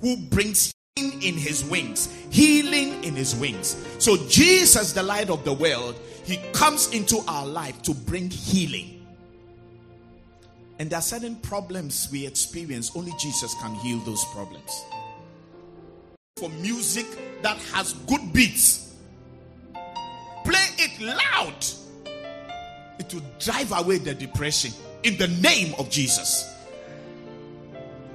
who 0.00 0.16
brings 0.16 0.72
in 0.96 1.34
his 1.34 1.64
wings, 1.64 2.08
healing 2.30 3.02
in 3.02 3.16
his 3.16 3.34
wings. 3.34 3.84
So, 3.98 4.16
Jesus, 4.28 4.92
the 4.92 5.02
light 5.02 5.28
of 5.28 5.44
the 5.44 5.52
world, 5.52 5.98
he 6.22 6.36
comes 6.52 6.88
into 6.94 7.20
our 7.26 7.44
life 7.44 7.82
to 7.82 7.94
bring 7.94 8.30
healing. 8.30 9.04
And 10.78 10.88
there 10.88 11.00
are 11.00 11.02
certain 11.02 11.34
problems 11.34 12.08
we 12.12 12.24
experience, 12.24 12.94
only 12.94 13.12
Jesus 13.18 13.56
can 13.60 13.74
heal 13.74 13.98
those 14.04 14.24
problems. 14.26 14.84
For 16.36 16.48
music 16.48 17.06
that 17.42 17.58
has 17.72 17.94
good 18.06 18.32
beats, 18.32 18.94
play 20.44 20.66
it 20.78 21.00
loud, 21.00 21.64
it 23.00 23.12
will 23.12 23.22
drive 23.40 23.72
away 23.72 23.98
the 23.98 24.14
depression 24.14 24.70
in 25.02 25.16
the 25.16 25.26
name 25.26 25.74
of 25.76 25.90
Jesus. 25.90 26.53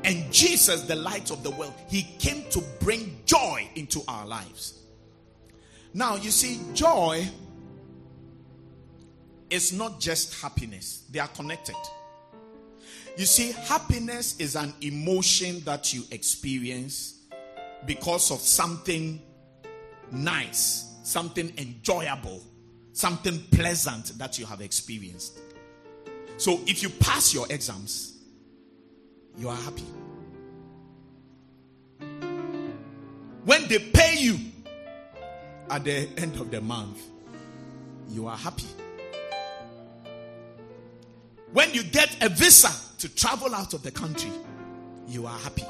And 0.03 0.31
Jesus, 0.31 0.83
the 0.83 0.95
light 0.95 1.31
of 1.31 1.43
the 1.43 1.51
world, 1.51 1.73
he 1.89 2.03
came 2.19 2.49
to 2.51 2.63
bring 2.79 3.19
joy 3.25 3.69
into 3.75 4.01
our 4.07 4.25
lives. 4.25 4.79
Now, 5.93 6.15
you 6.15 6.31
see, 6.31 6.59
joy 6.73 7.27
is 9.49 9.73
not 9.73 9.99
just 9.99 10.41
happiness, 10.41 11.03
they 11.11 11.19
are 11.19 11.27
connected. 11.29 11.75
You 13.17 13.25
see, 13.25 13.51
happiness 13.51 14.39
is 14.39 14.55
an 14.55 14.73
emotion 14.81 15.61
that 15.61 15.93
you 15.93 16.03
experience 16.11 17.23
because 17.85 18.31
of 18.31 18.39
something 18.39 19.21
nice, 20.11 20.95
something 21.03 21.51
enjoyable, 21.57 22.41
something 22.93 23.39
pleasant 23.51 24.17
that 24.17 24.39
you 24.39 24.45
have 24.45 24.61
experienced. 24.61 25.39
So 26.37 26.61
if 26.65 26.81
you 26.81 26.89
pass 26.89 27.33
your 27.33 27.45
exams, 27.49 28.18
you 29.37 29.49
are 29.49 29.55
happy. 29.55 29.85
When 33.45 33.67
they 33.67 33.79
pay 33.79 34.15
you 34.19 34.37
at 35.69 35.83
the 35.83 36.07
end 36.17 36.35
of 36.39 36.51
the 36.51 36.61
month, 36.61 37.01
you 38.09 38.27
are 38.27 38.37
happy. 38.37 38.67
When 41.53 41.73
you 41.73 41.83
get 41.83 42.15
a 42.21 42.29
visa 42.29 42.69
to 42.99 43.15
travel 43.15 43.55
out 43.55 43.73
of 43.73 43.81
the 43.81 43.91
country, 43.91 44.31
you 45.07 45.25
are 45.25 45.37
happy. 45.39 45.65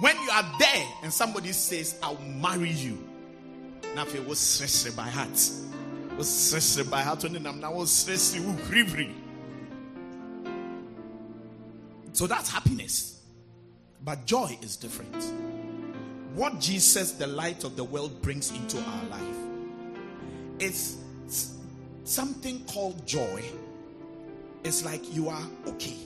When 0.00 0.16
you 0.16 0.30
are 0.30 0.54
there 0.58 0.86
and 1.02 1.12
somebody 1.12 1.52
says, 1.52 1.98
I'll 2.02 2.18
marry 2.18 2.70
you, 2.70 3.06
now 3.94 4.06
it 4.06 4.26
was 4.26 4.38
stressed 4.38 4.96
by 4.96 5.08
heart, 5.08 5.50
was 6.16 6.28
stressed 6.28 6.90
by 6.90 7.02
heart, 7.02 7.28
now 7.30 7.84
stressed 7.84 8.36
So 12.12 12.26
that's 12.26 12.50
happiness. 12.50 13.20
But 14.04 14.26
joy 14.26 14.58
is 14.62 14.76
different. 14.76 15.24
What 16.34 16.60
Jesus, 16.60 17.12
the 17.12 17.26
light 17.26 17.64
of 17.64 17.76
the 17.76 17.84
world, 17.84 18.20
brings 18.22 18.50
into 18.50 18.78
our 18.78 19.04
life 19.10 19.36
is 20.58 20.98
something 22.04 22.64
called 22.66 23.06
joy. 23.06 23.42
It's 24.64 24.84
like 24.84 25.14
you 25.14 25.28
are 25.28 25.46
okay, 25.66 25.96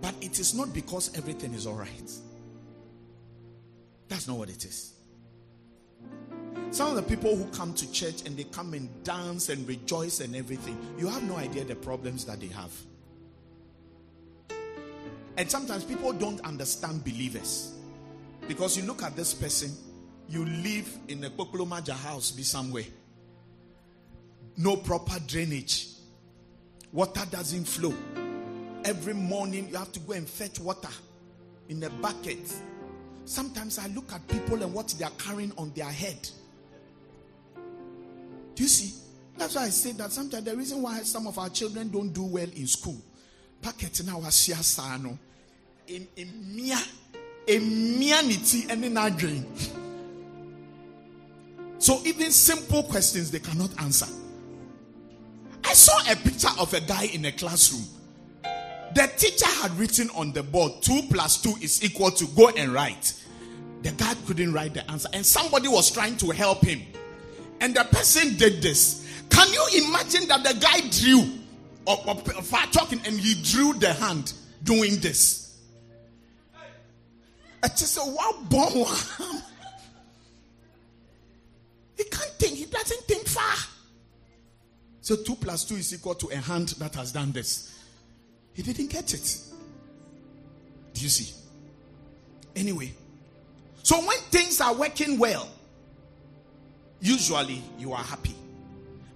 but 0.00 0.14
it 0.20 0.38
is 0.38 0.54
not 0.54 0.72
because 0.72 1.16
everything 1.16 1.54
is 1.54 1.66
all 1.66 1.74
right. 1.74 2.12
That's 4.08 4.28
not 4.28 4.36
what 4.36 4.50
it 4.50 4.64
is. 4.64 4.92
Some 6.70 6.90
of 6.90 6.96
the 6.96 7.02
people 7.02 7.36
who 7.36 7.44
come 7.56 7.72
to 7.74 7.90
church 7.92 8.26
and 8.26 8.36
they 8.36 8.44
come 8.44 8.74
and 8.74 8.88
dance 9.04 9.48
and 9.48 9.66
rejoice 9.66 10.20
and 10.20 10.34
everything, 10.36 10.76
you 10.98 11.06
have 11.08 11.22
no 11.22 11.36
idea 11.36 11.64
the 11.64 11.76
problems 11.76 12.24
that 12.26 12.40
they 12.40 12.48
have. 12.48 12.72
And 15.36 15.50
sometimes 15.50 15.84
people 15.84 16.12
don't 16.12 16.40
understand 16.42 17.04
believers. 17.04 17.72
Because 18.46 18.76
you 18.76 18.84
look 18.84 19.02
at 19.02 19.16
this 19.16 19.34
person, 19.34 19.72
you 20.28 20.44
live 20.44 20.98
in 21.08 21.24
a 21.24 21.30
Kokolomaja 21.30 21.94
house, 21.94 22.30
be 22.30 22.42
somewhere. 22.42 22.84
No 24.56 24.76
proper 24.76 25.18
drainage. 25.26 25.88
Water 26.92 27.22
doesn't 27.30 27.64
flow. 27.64 27.94
Every 28.84 29.14
morning 29.14 29.68
you 29.70 29.76
have 29.76 29.90
to 29.92 30.00
go 30.00 30.12
and 30.12 30.28
fetch 30.28 30.60
water 30.60 30.90
in 31.68 31.82
a 31.82 31.90
bucket. 31.90 32.54
Sometimes 33.24 33.78
I 33.78 33.88
look 33.88 34.12
at 34.12 34.26
people 34.28 34.62
and 34.62 34.72
what 34.72 34.88
they 34.98 35.04
are 35.04 35.12
carrying 35.18 35.52
on 35.58 35.72
their 35.74 35.90
head. 35.90 36.28
Do 38.54 38.62
you 38.62 38.68
see? 38.68 39.00
That's 39.36 39.56
why 39.56 39.62
I 39.62 39.68
say 39.70 39.92
that 39.92 40.12
sometimes 40.12 40.44
the 40.44 40.56
reason 40.56 40.82
why 40.82 41.00
some 41.00 41.26
of 41.26 41.38
our 41.38 41.48
children 41.48 41.88
don't 41.88 42.10
do 42.10 42.22
well 42.22 42.46
in 42.54 42.68
school 42.68 43.00
packet 43.64 44.04
na 44.04 44.12
wahyia 44.16 44.62
saa 44.62 44.98
no 44.98 45.18
emia 45.88 46.78
emia 47.46 48.22
ne 48.22 48.36
ti 48.36 48.62
ɛne 48.68 48.92
n'adwen. 48.92 49.44
So 51.78 52.00
even 52.04 52.30
simple 52.30 52.82
questions 52.84 53.30
they 53.30 53.40
cannot 53.40 53.70
answer. 53.80 54.06
I 55.64 55.72
saw 55.72 55.98
a 56.10 56.16
picture 56.16 56.50
of 56.58 56.72
a 56.74 56.80
guy 56.80 57.04
in 57.14 57.24
a 57.24 57.32
classroom. 57.32 57.84
The 58.94 59.10
teacher 59.16 59.46
had 59.46 59.72
written 59.78 60.10
on 60.10 60.32
the 60.32 60.42
board 60.42 60.82
2 60.82 61.02
plus 61.10 61.42
2 61.42 61.56
is 61.62 61.82
equal 61.82 62.10
to 62.12 62.26
go 62.28 62.50
and 62.50 62.72
write. 62.72 63.14
The 63.82 63.92
guy 63.92 64.14
couldn't 64.26 64.52
write 64.52 64.74
the 64.74 64.88
answer 64.90 65.08
and 65.12 65.24
somebody 65.24 65.68
was 65.68 65.90
trying 65.90 66.16
to 66.18 66.30
help 66.30 66.62
him. 66.62 66.82
And 67.60 67.74
the 67.74 67.84
person 67.84 68.36
did 68.36 68.62
this. 68.62 69.06
Can 69.30 69.52
you 69.52 69.86
imagine 69.86 70.28
that 70.28 70.44
the 70.44 70.54
guy 70.60 70.88
drew 70.90 71.43
or, 71.86 71.96
or, 72.06 72.16
or 72.16 72.42
talking 72.72 73.00
and 73.06 73.18
he 73.18 73.40
drew 73.42 73.74
the 73.74 73.92
hand 73.92 74.32
doing 74.62 74.96
this. 74.96 75.58
I 77.62 77.68
just 77.68 77.94
said, 77.94 78.02
what 78.02 78.48
bomb? 78.48 78.86
He 81.96 82.04
can't 82.04 82.30
think, 82.38 82.56
he 82.56 82.64
doesn't 82.64 83.02
think 83.02 83.26
far. 83.26 83.54
So 85.00 85.16
two 85.16 85.36
plus 85.36 85.64
two 85.64 85.76
is 85.76 85.94
equal 85.94 86.14
to 86.16 86.28
a 86.28 86.36
hand 86.36 86.70
that 86.78 86.94
has 86.96 87.12
done 87.12 87.30
this. 87.30 87.78
He 88.52 88.62
didn't 88.62 88.88
get 88.88 89.12
it. 89.14 89.38
Do 90.94 91.00
you 91.02 91.08
see? 91.08 91.34
Anyway, 92.56 92.92
so 93.82 93.98
when 93.98 94.18
things 94.30 94.60
are 94.60 94.74
working 94.74 95.18
well, 95.18 95.48
usually 97.00 97.62
you 97.78 97.92
are 97.92 98.02
happy. 98.02 98.34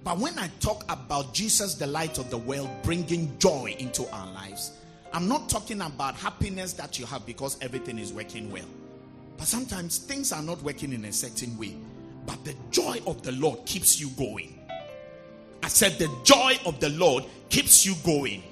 But 0.09 0.21
when 0.21 0.39
I 0.39 0.49
talk 0.61 0.91
about 0.91 1.35
Jesus, 1.35 1.75
the 1.75 1.87
light 1.87 2.17
of 2.17 2.31
the 2.31 2.39
world, 2.39 2.71
bringing 2.83 3.39
joy 3.39 3.77
into 3.79 4.09
our 4.11 4.27
lives, 4.33 4.73
I'm 5.13 5.29
not 5.29 5.51
talking 5.51 5.83
about 5.83 6.15
happiness 6.15 6.73
that 6.73 6.99
you 6.99 7.05
have 7.05 7.27
because 7.27 7.59
everything 7.61 7.99
is 7.99 8.11
working 8.11 8.51
well. 8.51 8.65
But 9.37 9.49
sometimes 9.49 9.99
things 9.99 10.33
are 10.33 10.41
not 10.41 10.63
working 10.63 10.95
in 10.95 11.05
a 11.05 11.13
certain 11.13 11.59
way. 11.59 11.77
But 12.25 12.43
the 12.43 12.55
joy 12.71 13.03
of 13.07 13.21
the 13.21 13.33
Lord 13.33 13.67
keeps 13.67 14.01
you 14.01 14.09
going. 14.17 14.59
I 15.63 15.69
said, 15.69 15.99
the 15.99 16.11
joy 16.25 16.59
of 16.65 16.81
the 16.81 16.89
Lord 16.89 17.25
keeps 17.51 17.85
you 17.85 17.95
going. 18.03 18.43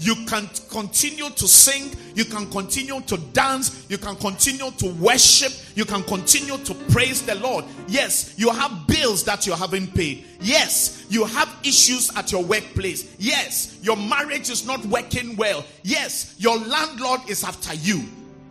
You 0.00 0.14
can 0.26 0.48
continue 0.70 1.28
to 1.28 1.46
sing. 1.46 1.94
You 2.14 2.24
can 2.24 2.50
continue 2.50 3.02
to 3.02 3.18
dance. 3.18 3.84
You 3.90 3.98
can 3.98 4.16
continue 4.16 4.70
to 4.70 4.86
worship. 4.94 5.52
You 5.76 5.84
can 5.84 6.02
continue 6.04 6.56
to 6.56 6.74
praise 6.90 7.20
the 7.24 7.34
Lord. 7.34 7.66
Yes, 7.86 8.34
you 8.38 8.50
have 8.50 8.86
bills 8.86 9.24
that 9.24 9.46
you 9.46 9.52
haven't 9.52 9.94
paid. 9.94 10.24
Yes, 10.40 11.04
you 11.10 11.26
have 11.26 11.54
issues 11.62 12.16
at 12.16 12.32
your 12.32 12.42
workplace. 12.42 13.14
Yes, 13.18 13.78
your 13.82 13.98
marriage 13.98 14.48
is 14.48 14.66
not 14.66 14.84
working 14.86 15.36
well. 15.36 15.64
Yes, 15.82 16.34
your 16.38 16.56
landlord 16.56 17.20
is 17.28 17.44
after 17.44 17.74
you. 17.74 18.02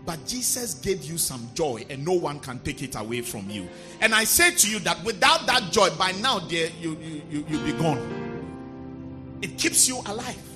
But 0.05 0.25
Jesus 0.27 0.75
gave 0.75 1.03
you 1.03 1.17
some 1.17 1.49
joy 1.55 1.83
and 1.89 2.05
no 2.05 2.13
one 2.13 2.39
can 2.39 2.59
take 2.59 2.83
it 2.83 2.95
away 2.95 3.21
from 3.21 3.49
you. 3.49 3.67
And 4.01 4.13
I 4.13 4.23
say 4.23 4.51
to 4.51 4.69
you 4.69 4.79
that 4.79 5.03
without 5.03 5.47
that 5.47 5.71
joy, 5.71 5.89
by 5.97 6.11
now, 6.13 6.39
dear, 6.39 6.69
you, 6.79 6.95
you, 7.01 7.21
you, 7.29 7.45
you'll 7.49 7.65
be 7.65 7.73
gone. 7.73 9.39
It 9.41 9.57
keeps 9.57 9.87
you 9.87 9.99
alive. 10.05 10.48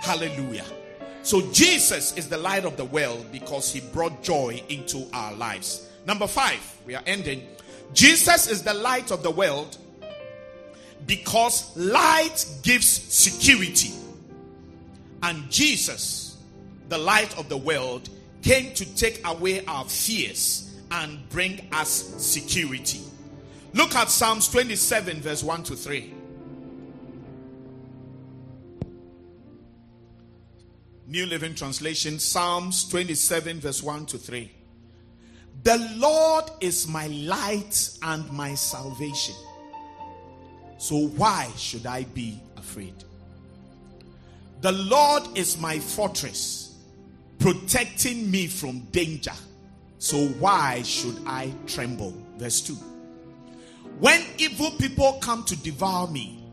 Hallelujah. 0.00 0.64
So 1.22 1.42
Jesus 1.52 2.16
is 2.16 2.28
the 2.28 2.38
light 2.38 2.64
of 2.64 2.76
the 2.76 2.84
world 2.84 3.26
because 3.32 3.72
he 3.72 3.80
brought 3.80 4.22
joy 4.22 4.62
into 4.68 5.06
our 5.12 5.34
lives. 5.34 5.88
Number 6.06 6.26
five, 6.26 6.60
we 6.86 6.94
are 6.94 7.02
ending. 7.06 7.46
Jesus 7.92 8.48
is 8.48 8.62
the 8.62 8.74
light 8.74 9.10
of 9.10 9.22
the 9.22 9.30
world 9.30 9.76
because 11.06 11.76
light 11.76 12.46
gives 12.62 12.86
security. 12.86 13.92
And 15.22 15.50
Jesus, 15.50 16.38
the 16.88 16.98
light 16.98 17.36
of 17.38 17.48
the 17.48 17.56
world, 17.56 18.08
came 18.42 18.72
to 18.74 18.94
take 18.94 19.26
away 19.26 19.64
our 19.66 19.84
fears 19.84 20.74
and 20.90 21.28
bring 21.28 21.68
us 21.72 21.90
security. 21.90 23.00
Look 23.74 23.94
at 23.94 24.08
Psalms 24.08 24.48
27, 24.48 25.20
verse 25.20 25.42
1 25.42 25.62
to 25.64 25.76
3. 25.76 26.14
New 31.10 31.24
Living 31.24 31.54
Translation, 31.54 32.18
Psalms 32.18 32.86
27, 32.90 33.60
verse 33.60 33.82
1 33.82 34.04
to 34.04 34.18
3. 34.18 34.52
The 35.62 35.94
Lord 35.96 36.44
is 36.60 36.86
my 36.86 37.06
light 37.06 37.96
and 38.02 38.30
my 38.30 38.54
salvation. 38.54 39.34
So 40.76 41.06
why 41.08 41.50
should 41.56 41.86
I 41.86 42.04
be 42.04 42.38
afraid? 42.58 42.92
The 44.60 44.72
Lord 44.72 45.22
is 45.34 45.58
my 45.58 45.78
fortress, 45.78 46.76
protecting 47.38 48.30
me 48.30 48.46
from 48.46 48.80
danger. 48.92 49.32
So 49.96 50.26
why 50.38 50.82
should 50.82 51.16
I 51.26 51.54
tremble? 51.66 52.12
Verse 52.36 52.60
2. 52.60 52.74
When 53.98 54.22
evil 54.36 54.72
people 54.72 55.14
come 55.22 55.42
to 55.44 55.56
devour 55.56 56.06
me, 56.08 56.44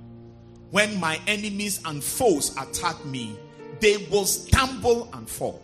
when 0.71 0.97
my 0.97 1.19
enemies 1.27 1.81
and 1.83 2.01
foes 2.01 2.55
attack 2.57 3.03
me, 3.03 3.37
they 3.79 3.97
will 4.09 4.25
stumble 4.25 5.09
and 5.13 5.29
fall. 5.29 5.61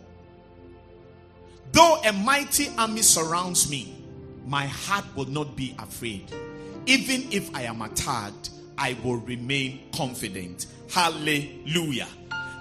Though 1.72 2.00
a 2.04 2.12
mighty 2.12 2.68
army 2.76 3.02
surrounds 3.02 3.70
me, 3.70 3.96
my 4.46 4.66
heart 4.66 5.04
will 5.16 5.26
not 5.26 5.56
be 5.56 5.74
afraid. 5.78 6.30
Even 6.86 7.32
if 7.32 7.54
I 7.54 7.62
am 7.62 7.80
attacked, 7.80 8.50
I 8.76 8.96
will 9.02 9.16
remain 9.18 9.80
confident. 9.94 10.66
Hallelujah. 10.90 12.08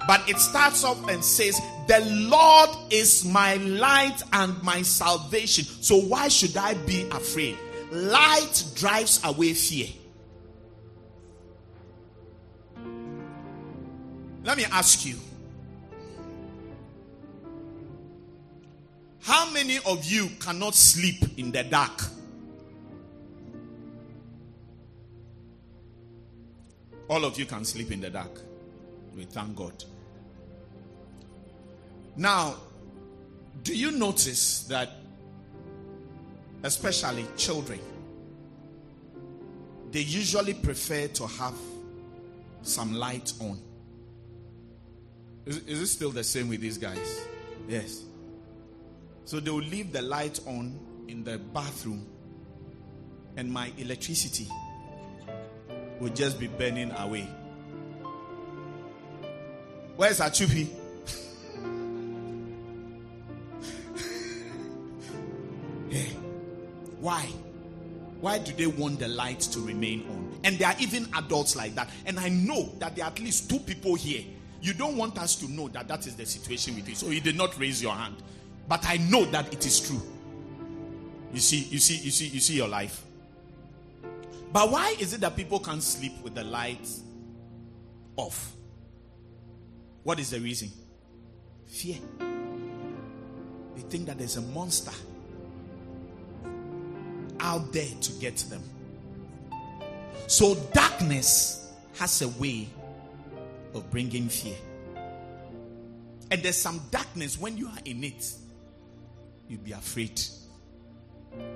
But 0.07 0.27
it 0.29 0.37
starts 0.39 0.83
off 0.83 1.07
and 1.09 1.23
says, 1.23 1.59
The 1.87 1.99
Lord 2.29 2.69
is 2.89 3.25
my 3.25 3.55
light 3.55 4.21
and 4.33 4.61
my 4.63 4.81
salvation. 4.81 5.65
So 5.65 5.97
why 5.97 6.27
should 6.27 6.55
I 6.57 6.73
be 6.73 7.03
afraid? 7.09 7.57
Light 7.91 8.63
drives 8.75 9.19
away 9.23 9.53
fear. 9.53 9.87
Let 14.43 14.57
me 14.57 14.65
ask 14.71 15.05
you 15.05 15.17
How 19.23 19.49
many 19.51 19.77
of 19.85 20.03
you 20.05 20.29
cannot 20.39 20.75
sleep 20.75 21.37
in 21.37 21.51
the 21.51 21.63
dark? 21.63 22.01
All 27.07 27.25
of 27.25 27.37
you 27.37 27.45
can 27.45 27.65
sleep 27.65 27.91
in 27.91 28.01
the 28.01 28.09
dark. 28.09 28.31
We 29.15 29.25
thank 29.25 29.55
God. 29.55 29.83
Now, 32.15 32.55
do 33.63 33.75
you 33.75 33.91
notice 33.91 34.63
that, 34.63 34.89
especially 36.63 37.25
children, 37.37 37.79
they 39.91 39.99
usually 39.99 40.53
prefer 40.53 41.07
to 41.07 41.27
have 41.27 41.55
some 42.63 42.93
light 42.93 43.33
on? 43.39 43.59
Is, 45.45 45.57
is 45.67 45.81
it 45.81 45.87
still 45.87 46.11
the 46.11 46.23
same 46.23 46.49
with 46.49 46.61
these 46.61 46.77
guys? 46.77 47.21
Yes. 47.67 48.03
So 49.25 49.39
they 49.39 49.51
will 49.51 49.59
leave 49.59 49.91
the 49.91 50.01
light 50.01 50.39
on 50.45 50.79
in 51.07 51.23
the 51.23 51.37
bathroom, 51.37 52.05
and 53.37 53.51
my 53.51 53.71
electricity 53.77 54.47
will 55.99 56.09
just 56.09 56.39
be 56.39 56.47
burning 56.47 56.91
away. 56.97 57.27
Where's 59.95 60.19
Achupi? 60.19 60.67
hey, 65.91 66.07
why? 66.99 67.29
Why 68.19 68.37
do 68.39 68.51
they 68.53 68.67
want 68.67 68.99
the 68.99 69.07
light 69.07 69.41
to 69.41 69.59
remain 69.59 70.07
on? 70.09 70.39
And 70.43 70.57
there 70.57 70.69
are 70.69 70.75
even 70.79 71.07
adults 71.15 71.55
like 71.55 71.75
that. 71.75 71.89
And 72.05 72.19
I 72.19 72.29
know 72.29 72.71
that 72.79 72.95
there 72.95 73.05
are 73.05 73.11
at 73.11 73.19
least 73.19 73.49
two 73.49 73.59
people 73.59 73.95
here. 73.95 74.23
You 74.61 74.73
don't 74.73 74.95
want 74.95 75.17
us 75.19 75.35
to 75.37 75.51
know 75.51 75.67
that 75.69 75.87
that 75.87 76.05
is 76.07 76.15
the 76.15 76.25
situation 76.25 76.75
with 76.75 76.87
you. 76.87 76.95
So 76.95 77.07
you 77.09 77.21
did 77.21 77.35
not 77.35 77.59
raise 77.59 77.81
your 77.81 77.93
hand. 77.93 78.15
But 78.71 78.87
I 78.87 78.95
know 78.95 79.25
that 79.25 79.53
it 79.53 79.65
is 79.65 79.81
true. 79.81 80.01
You 81.33 81.41
see, 81.41 81.57
you 81.57 81.77
see, 81.77 81.97
you 81.97 82.09
see, 82.09 82.27
you 82.27 82.39
see 82.39 82.53
your 82.55 82.69
life. 82.69 83.03
But 84.53 84.71
why 84.71 84.95
is 84.97 85.11
it 85.11 85.19
that 85.19 85.35
people 85.35 85.59
can't 85.59 85.83
sleep 85.83 86.13
with 86.23 86.35
the 86.35 86.45
lights 86.45 87.01
off? 88.15 88.53
What 90.03 90.21
is 90.21 90.29
the 90.29 90.39
reason? 90.39 90.71
Fear. 91.67 91.97
They 93.75 93.81
think 93.89 94.05
that 94.05 94.17
there's 94.17 94.37
a 94.37 94.41
monster 94.41 94.93
out 97.41 97.73
there 97.73 97.89
to 97.99 98.13
get 98.21 98.37
them. 98.37 98.63
So, 100.27 100.55
darkness 100.73 101.73
has 101.99 102.21
a 102.21 102.29
way 102.29 102.69
of 103.73 103.91
bringing 103.91 104.29
fear. 104.29 104.55
And 106.31 106.41
there's 106.41 106.55
some 106.55 106.81
darkness 106.89 107.37
when 107.37 107.57
you 107.57 107.67
are 107.67 107.79
in 107.83 108.05
it, 108.05 108.33
you'll 109.51 109.61
be 109.61 109.73
afraid. 109.73 110.21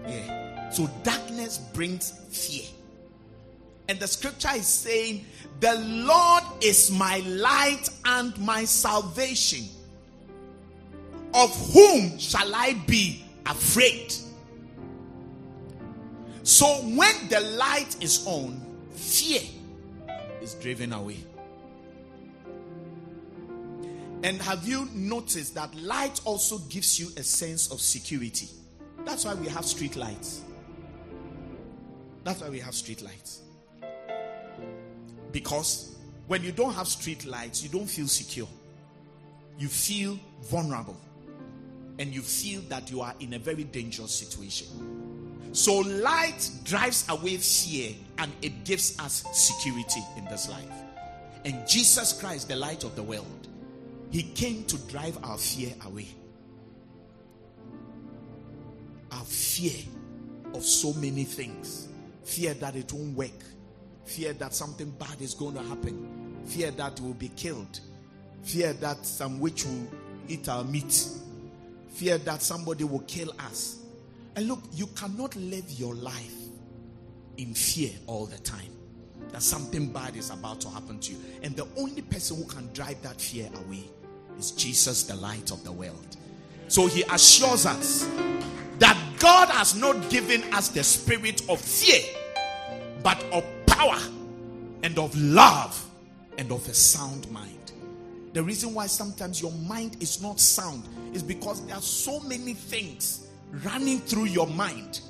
Yeah. 0.08 0.70
So, 0.70 0.90
darkness 1.04 1.58
brings 1.74 2.12
fear. 2.30 2.68
And 3.88 4.00
the 4.00 4.08
scripture 4.08 4.50
is 4.54 4.68
saying, 4.68 5.26
The 5.60 5.76
Lord 5.76 6.44
is 6.62 6.92
my 6.92 7.20
light 7.20 7.90
and 8.04 8.38
my 8.40 8.66
salvation. 8.66 9.66
Of 11.34 11.74
whom 11.74 12.18
shall 12.18 12.54
I 12.54 12.74
be 12.88 13.26
afraid? 13.46 14.14
So 16.46 16.68
when 16.68 17.28
the 17.28 17.40
light 17.40 18.04
is 18.04 18.26
on, 18.28 18.62
fear 18.92 19.42
is 20.44 20.54
driven 20.54 20.94
away. 20.94 21.18
And 24.26 24.42
have 24.42 24.68
you 24.68 24.90
noticed 24.92 25.54
that 25.54 25.76
light 25.76 26.20
also 26.26 26.58
gives 26.58 27.00
you 27.00 27.10
a 27.16 27.22
sense 27.22 27.72
of 27.72 27.80
security? 27.80 28.50
That's 29.06 29.24
why 29.24 29.36
we 29.36 29.48
have 29.50 29.66
street 29.66 29.96
lights. 29.96 30.42
That's 32.24 32.42
why 32.42 32.50
we 32.50 32.58
have 32.58 32.74
street 32.74 33.04
lights. 33.04 33.42
Because 35.32 35.96
when 36.26 36.42
you 36.42 36.52
don't 36.52 36.74
have 36.74 36.88
street 36.88 37.24
lights, 37.28 37.62
you 37.62 37.70
don't 37.70 37.86
feel 37.86 38.08
secure. 38.08 38.48
You 39.60 39.68
feel 39.68 40.18
vulnerable. 40.42 40.98
And 42.00 42.12
you 42.12 42.24
feel 42.24 42.62
that 42.62 42.90
you 42.90 43.02
are 43.02 43.14
in 43.20 43.36
a 43.36 43.40
very 43.40 43.64
dangerous 43.64 44.12
situation. 44.12 45.52
So, 45.52 45.82
light 45.82 46.50
drives 46.64 47.06
away 47.10 47.38
fear 47.38 47.94
and 48.18 48.32
it 48.42 48.64
gives 48.64 48.98
us 49.00 49.24
security 49.34 50.02
in 50.18 50.26
this 50.26 50.50
life. 50.50 50.74
And 51.46 51.68
Jesus 51.68 52.12
Christ, 52.20 52.48
the 52.48 52.56
light 52.56 52.84
of 52.84 52.96
the 52.96 53.04
world, 53.04 53.50
He 54.12 54.24
came 54.24 54.64
to 54.66 54.78
drive 54.88 55.18
our 55.24 55.38
fear 55.38 55.74
away. 55.86 56.08
Our 59.12 59.26
fear 59.26 59.84
of 60.54 60.64
so 60.64 60.94
many 60.94 61.24
things. 61.24 61.90
Fear 62.24 62.56
that 62.56 62.76
it 62.76 62.92
won't 62.92 63.16
work, 63.16 63.44
fear 64.06 64.34
that 64.34 64.54
something 64.54 64.90
bad 64.92 65.22
is 65.22 65.36
going 65.36 65.54
to 65.56 65.62
happen, 65.62 66.42
fear 66.46 66.72
that 66.72 67.00
we'll 67.00 67.14
be 67.14 67.30
killed, 67.30 67.80
fear 68.42 68.74
that 68.74 69.06
some 69.06 69.40
witch 69.40 69.64
will 69.64 69.88
eat 70.28 70.50
our 70.50 70.64
meat, 70.64 71.08
fear 71.90 72.18
that 72.18 72.42
somebody 72.42 72.84
will 72.84 73.04
kill 73.08 73.32
us. 73.40 73.78
And 74.36 74.48
look, 74.48 74.60
you 74.74 74.88
cannot 74.88 75.36
live 75.36 75.70
your 75.70 75.94
life 75.94 76.34
in 77.38 77.54
fear 77.54 77.92
all 78.08 78.26
the 78.26 78.40
time 78.40 78.75
that 79.36 79.44
something 79.44 79.88
bad 79.88 80.16
is 80.16 80.30
about 80.30 80.62
to 80.62 80.70
happen 80.70 80.98
to 80.98 81.12
you. 81.12 81.20
And 81.44 81.54
the 81.58 81.68
only 81.76 82.02
person 82.02 82.38
who 82.38 82.46
can 82.46 82.72
drive 82.72 83.02
that 83.02 83.20
fear 83.20 83.50
away 83.66 83.84
is 84.40 84.52
Jesus, 84.52 85.04
the 85.04 85.16
light 85.18 85.52
of 85.52 85.62
the 85.66 85.74
world. 85.74 86.16
So 86.70 86.88
he 86.88 87.04
assures 87.12 87.66
us 87.66 88.10
that 88.80 88.98
God 89.20 89.50
has 89.50 89.76
not 89.76 90.10
given 90.10 90.42
us 90.54 90.70
the 90.70 90.86
spirit 90.86 91.42
of 91.50 91.60
fear, 91.60 92.02
but 93.04 93.22
of 93.34 93.44
power 93.66 94.00
and 94.84 94.98
of 94.98 95.14
love 95.18 95.86
and 96.38 96.50
of 96.50 96.66
a 96.70 96.74
sound 96.74 97.30
mind. 97.30 97.74
The 98.32 98.42
reason 98.42 98.74
why 98.74 98.88
sometimes 98.88 99.42
your 99.42 99.52
mind 99.52 99.98
is 100.02 100.22
not 100.22 100.40
sound 100.40 100.88
is 101.12 101.22
because 101.22 101.66
there 101.66 101.76
are 101.76 101.82
so 101.82 102.22
many 102.22 102.54
things 102.54 103.28
running 103.66 104.00
through 104.00 104.28
your 104.28 104.48
mind. 104.48 105.02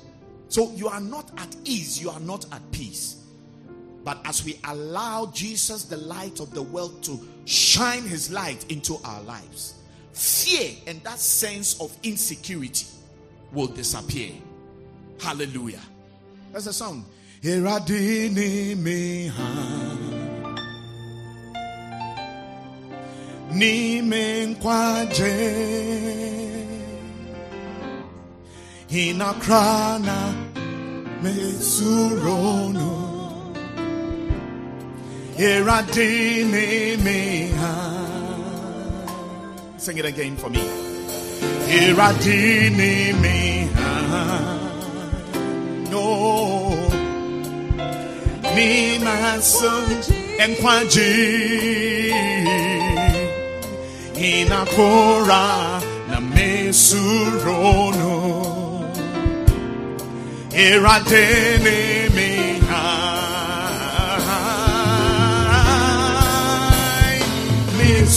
So 0.48 0.72
you 0.72 0.88
are 0.88 1.00
not 1.00 1.30
at 1.38 1.54
ease, 1.62 2.02
you 2.02 2.10
are 2.10 2.18
not 2.18 2.44
at 2.52 2.68
peace. 2.72 3.22
But 4.06 4.20
as 4.24 4.44
we 4.44 4.56
allow 4.62 5.26
Jesus, 5.34 5.82
the 5.82 5.96
light 5.96 6.38
of 6.38 6.54
the 6.54 6.62
world, 6.62 7.02
to 7.02 7.18
shine 7.44 8.04
his 8.04 8.30
light 8.30 8.64
into 8.70 9.00
our 9.04 9.20
lives, 9.22 9.74
fear 10.12 10.70
and 10.86 11.02
that 11.02 11.18
sense 11.18 11.80
of 11.80 11.92
insecurity 12.04 12.86
will 13.52 13.66
disappear. 13.66 14.30
Hallelujah. 15.20 15.80
That's 16.52 16.68
a 16.68 16.72
song. 16.72 17.04
Iradini 17.42 18.76
miha 18.76 19.96
Nime 23.50 24.46
nkwaje 24.46 25.34
Hinakrana 28.88 30.34
mesurono 35.38 35.44
Iradini 35.44 36.96
miha 37.04 37.74
Sing 39.78 39.98
it 39.98 40.04
again 40.04 40.36
for 40.36 40.50
me. 40.50 40.58
Iradini 41.68 43.12
miha 43.22 43.94
No. 45.90 46.06
Ni 48.54 48.98
masun 48.98 49.88
enkwaji 50.38 51.14
Inakora 54.14 55.46
na 56.10 56.20
mesurono. 56.20 58.14
Iradini 60.50 62.08
miha 62.14 62.35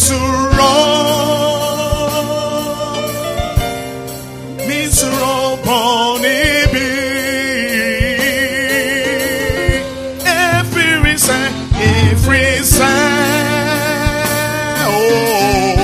Misuro 0.10 0.74
Misuro 4.68 5.57
ponibi 5.62 6.89
Every 10.26 10.91
reason 11.05 11.53
Every 11.78 12.64
Oh 14.82 15.76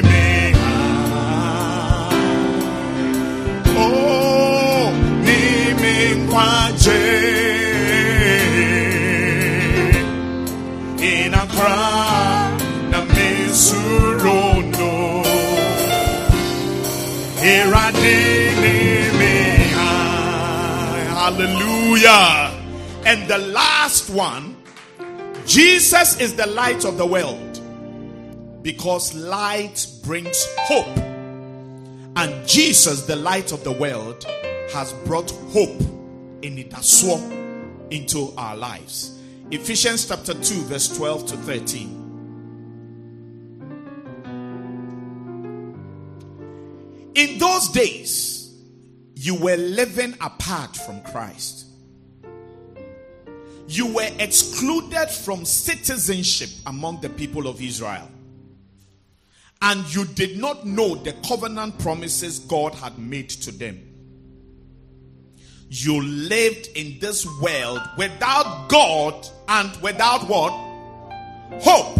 Hallelujah. 22.02 22.58
And 23.06 23.28
the 23.28 23.38
last 23.38 24.10
one, 24.10 24.56
Jesus 25.46 26.20
is 26.20 26.34
the 26.34 26.46
light 26.48 26.84
of 26.84 26.96
the 26.96 27.06
world 27.06 27.60
because 28.62 29.14
light 29.14 29.86
brings 30.02 30.44
hope. 30.58 30.96
And 32.16 32.46
Jesus, 32.46 33.06
the 33.06 33.16
light 33.16 33.52
of 33.52 33.62
the 33.64 33.72
world, 33.72 34.24
has 34.72 34.92
brought 35.04 35.30
hope 35.50 35.80
in 36.42 36.58
it 36.58 36.76
as 36.76 37.04
well 37.04 37.22
into 37.90 38.32
our 38.36 38.56
lives. 38.56 39.18
Ephesians 39.50 40.06
chapter 40.06 40.34
2, 40.34 40.40
verse 40.62 40.96
12 40.96 41.26
to 41.26 41.36
13. 41.36 41.98
In 47.14 47.38
those 47.38 47.68
days, 47.68 48.56
you 49.14 49.36
were 49.36 49.56
living 49.56 50.16
apart 50.20 50.74
from 50.76 51.00
Christ. 51.02 51.66
You 53.72 53.86
were 53.86 54.10
excluded 54.18 55.08
from 55.08 55.46
citizenship 55.46 56.50
among 56.66 57.00
the 57.00 57.08
people 57.08 57.46
of 57.46 57.62
Israel. 57.62 58.06
And 59.62 59.94
you 59.94 60.04
did 60.04 60.38
not 60.38 60.66
know 60.66 60.94
the 60.96 61.14
covenant 61.26 61.78
promises 61.78 62.38
God 62.40 62.74
had 62.74 62.98
made 62.98 63.30
to 63.30 63.50
them. 63.50 63.80
You 65.70 66.02
lived 66.02 66.66
in 66.74 66.98
this 66.98 67.26
world 67.40 67.80
without 67.96 68.68
God 68.68 69.26
and 69.48 69.74
without 69.80 70.28
what? 70.28 70.50
Hope. 71.62 71.96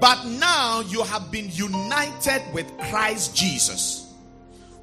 But 0.00 0.24
now 0.24 0.80
you 0.80 1.04
have 1.04 1.30
been 1.30 1.48
united 1.52 2.42
with 2.52 2.66
Christ 2.90 3.36
Jesus. 3.36 4.12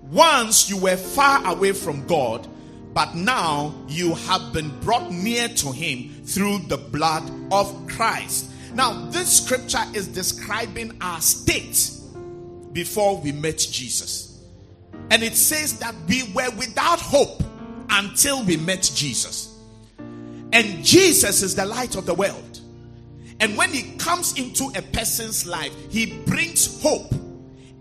Once 0.01 0.69
you 0.69 0.77
were 0.77 0.95
far 0.95 1.45
away 1.45 1.73
from 1.73 2.07
God, 2.07 2.47
but 2.93 3.15
now 3.15 3.73
you 3.87 4.13
have 4.15 4.53
been 4.53 4.69
brought 4.81 5.11
near 5.11 5.47
to 5.47 5.71
Him 5.71 6.23
through 6.25 6.59
the 6.67 6.77
blood 6.77 7.29
of 7.51 7.87
Christ. 7.87 8.51
Now, 8.73 9.09
this 9.09 9.43
scripture 9.43 9.83
is 9.93 10.07
describing 10.07 10.97
our 11.01 11.21
state 11.21 11.91
before 12.71 13.19
we 13.19 13.31
met 13.31 13.57
Jesus. 13.57 14.41
And 15.09 15.21
it 15.23 15.35
says 15.35 15.79
that 15.79 15.95
we 16.07 16.23
were 16.33 16.49
without 16.57 16.99
hope 16.99 17.43
until 17.89 18.43
we 18.43 18.57
met 18.57 18.91
Jesus. 18.95 19.55
And 20.51 20.83
Jesus 20.83 21.41
is 21.41 21.55
the 21.55 21.65
light 21.65 21.95
of 21.95 22.05
the 22.05 22.13
world. 22.13 22.61
And 23.39 23.57
when 23.57 23.71
he 23.71 23.97
comes 23.97 24.37
into 24.37 24.71
a 24.75 24.81
person's 24.81 25.45
life, 25.45 25.73
he 25.89 26.17
brings 26.25 26.81
hope. 26.81 27.11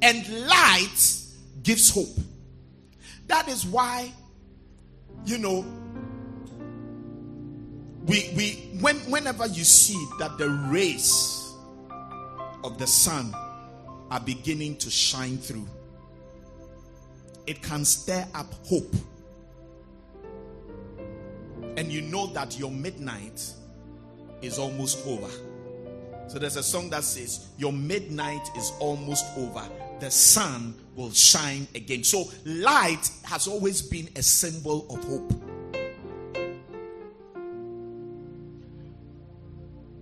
And 0.03 0.47
light 0.47 1.17
gives 1.63 1.91
hope. 1.91 2.19
That 3.29 3.49
is 3.49 3.65
why, 3.65 4.13
you 5.25 5.39
know, 5.39 5.65
we 8.07 8.33
we 8.37 8.51
when 8.81 8.97
whenever 9.11 9.47
you 9.47 9.65
see 9.65 10.03
that 10.19 10.37
the 10.39 10.49
rays 10.71 11.53
of 12.65 12.79
the 12.79 12.87
sun 12.87 13.35
are 14.11 14.21
beginning 14.21 14.77
to 14.77 14.91
shine 14.91 15.39
through, 15.39 15.67
it 17.47 17.63
can 17.63 17.85
stir 17.85 18.27
up 18.35 18.53
hope. 18.67 18.95
And 21.77 21.91
you 21.91 22.03
know 22.03 22.27
that 22.29 22.59
your 22.59 22.71
midnight 22.71 23.43
is 24.43 24.59
almost 24.59 25.07
over. 25.07 25.31
So 26.29 26.39
there's 26.39 26.57
a 26.57 26.63
song 26.63 26.91
that 26.91 27.05
says, 27.05 27.49
Your 27.59 27.73
midnight 27.73 28.49
is 28.57 28.73
almost 28.79 29.25
over. 29.37 29.63
The 30.01 30.11
sun 30.11 30.75
will 30.95 31.13
shine 31.13 31.67
again. 31.75 32.05
So 32.05 32.31
light 32.45 33.11
has 33.25 33.47
always 33.47 33.83
been 33.83 34.09
a 34.17 34.23
symbol 34.23 34.87
of 34.91 35.03
hope. 35.05 35.33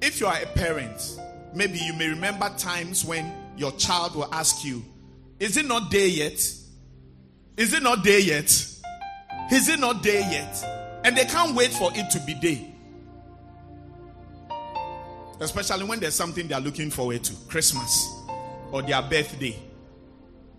If 0.03 0.21
you 0.21 0.27
are 0.27 0.41
a 0.41 0.47
parent, 0.47 1.21
maybe 1.55 1.79
you 1.79 1.93
may 1.93 2.09
remember 2.09 2.49
times 2.57 3.05
when 3.05 3.33
your 3.57 3.73
child 3.73 4.17
will 4.17 4.33
ask 4.33 4.65
you, 4.65 4.83
Is 5.39 5.57
it 5.57 5.67
not 5.67 5.91
day 5.91 6.09
yet? 6.09 6.39
Is 7.57 7.75
it 7.75 7.83
not 7.83 8.03
day 8.03 8.21
yet? 8.21 8.51
Is 9.53 9.69
it 9.69 9.79
not 9.79 10.03
day 10.03 10.21
yet? 10.31 10.65
And 11.05 11.17
they 11.17 11.25
can't 11.25 11.55
wait 11.55 11.73
for 11.73 11.91
it 11.95 12.11
to 12.11 12.21
be 12.21 12.35
day. 12.35 12.67
Especially 15.41 15.85
when 15.85 16.01
there's 16.01 16.15
something 16.15 16.47
they're 16.49 16.61
looking 16.61 16.91
forward 16.91 17.25
to 17.25 17.35
Christmas 17.49 18.09
or 18.73 18.83
their 18.83 19.01
birthday. 19.03 19.57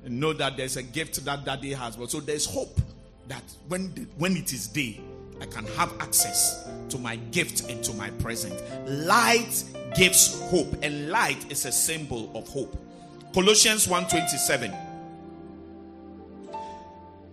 Know 0.06 0.34
that 0.34 0.58
there's 0.58 0.78
a 0.78 0.84
gift 0.84 1.24
that 1.26 1.46
daddy 1.46 1.74
has. 1.74 1.96
But 1.96 2.12
so 2.12 2.20
there's 2.20 2.46
hope 2.46 2.80
that 3.28 3.44
when, 3.68 3.90
when 4.18 4.36
it 4.36 4.52
is 4.52 4.68
day, 4.68 5.00
I 5.40 5.46
can 5.46 5.66
have 5.78 5.94
access 6.00 6.68
to 6.90 6.98
my 6.98 7.16
gift 7.16 7.70
and 7.70 7.84
to 7.84 7.94
my 7.94 8.10
present. 8.12 8.54
Light 8.88 9.64
gives 9.96 10.40
hope, 10.50 10.76
and 10.84 11.10
light 11.10 11.52
is 11.52 11.66
a 11.66 11.72
symbol 11.72 12.32
of 12.36 12.48
hope. 12.48 12.78
Colossians 13.34 13.88
1:27. 13.88 14.76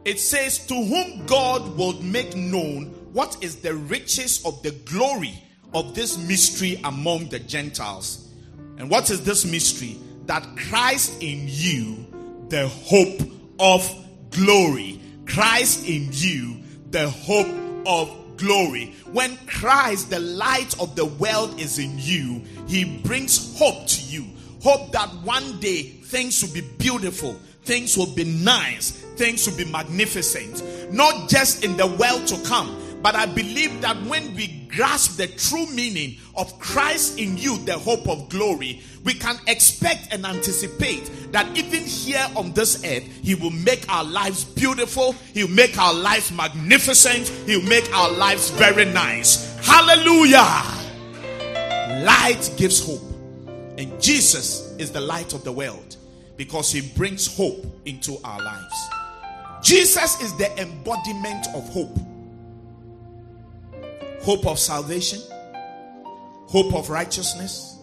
It 0.04 0.18
says, 0.18 0.66
To 0.66 0.74
whom 0.74 1.26
God 1.26 1.76
will 1.76 2.00
make 2.02 2.34
known 2.34 2.86
what 3.12 3.36
is 3.42 3.56
the 3.56 3.74
riches 3.74 4.42
of 4.46 4.62
the 4.62 4.70
glory 4.70 5.34
of 5.74 5.94
this 5.94 6.16
mystery 6.16 6.80
among 6.84 7.28
the 7.28 7.38
Gentiles. 7.40 8.28
And 8.78 8.88
what 8.88 9.10
is 9.10 9.22
this 9.24 9.44
mystery? 9.44 9.98
That 10.24 10.46
Christ 10.56 11.22
in 11.22 11.44
you, 11.44 12.06
the 12.48 12.68
hope 12.68 13.20
of 13.58 13.90
glory. 14.30 15.00
Christ 15.26 15.86
in 15.86 16.08
you, 16.12 16.56
the 16.90 17.08
hope 17.08 17.48
of 17.86 18.36
glory. 18.36 18.94
When 19.12 19.36
Christ, 19.46 20.10
the 20.10 20.20
light 20.20 20.78
of 20.80 20.96
the 20.96 21.04
world, 21.04 21.60
is 21.60 21.78
in 21.78 21.98
you, 21.98 22.42
he 22.66 23.00
brings 23.00 23.58
hope 23.58 23.86
to 23.86 24.00
you. 24.02 24.24
Hope 24.62 24.92
that 24.92 25.08
one 25.22 25.60
day 25.60 25.82
things 25.82 26.42
will 26.42 26.52
be 26.54 26.66
beautiful, 26.78 27.34
things 27.64 27.96
will 27.96 28.12
be 28.14 28.24
nice, 28.24 28.90
things 28.90 29.48
will 29.48 29.56
be 29.56 29.70
magnificent. 29.70 30.62
Not 30.92 31.28
just 31.28 31.64
in 31.64 31.76
the 31.76 31.86
world 31.86 32.26
to 32.28 32.42
come, 32.48 32.87
but 33.02 33.14
I 33.14 33.26
believe 33.26 33.80
that 33.82 33.96
when 34.04 34.34
we 34.34 34.48
grasp 34.68 35.16
the 35.16 35.28
true 35.28 35.66
meaning 35.66 36.16
of 36.36 36.58
Christ 36.58 37.18
in 37.18 37.36
you, 37.36 37.58
the 37.58 37.78
hope 37.78 38.08
of 38.08 38.28
glory, 38.28 38.82
we 39.04 39.14
can 39.14 39.36
expect 39.46 40.08
and 40.12 40.26
anticipate 40.26 41.10
that 41.32 41.56
even 41.56 41.84
here 41.84 42.26
on 42.36 42.52
this 42.52 42.84
earth, 42.84 43.04
He 43.22 43.34
will 43.36 43.50
make 43.50 43.88
our 43.88 44.04
lives 44.04 44.44
beautiful, 44.44 45.12
He'll 45.32 45.48
make 45.48 45.78
our 45.78 45.94
lives 45.94 46.32
magnificent, 46.32 47.28
He'll 47.46 47.62
make 47.62 47.92
our 47.94 48.10
lives 48.10 48.50
very 48.50 48.84
nice. 48.84 49.56
Hallelujah! 49.64 50.62
Light 52.04 52.50
gives 52.56 52.84
hope, 52.84 53.02
and 53.78 54.00
Jesus 54.00 54.74
is 54.78 54.90
the 54.90 55.00
light 55.00 55.34
of 55.34 55.44
the 55.44 55.52
world 55.52 55.96
because 56.36 56.72
He 56.72 56.80
brings 56.80 57.36
hope 57.36 57.64
into 57.84 58.18
our 58.24 58.42
lives. 58.42 58.74
Jesus 59.62 60.20
is 60.20 60.36
the 60.36 60.50
embodiment 60.60 61.46
of 61.54 61.68
hope 61.70 61.98
hope 64.28 64.46
of 64.46 64.58
salvation, 64.58 65.18
hope 66.48 66.74
of 66.74 66.90
righteousness, 66.90 67.78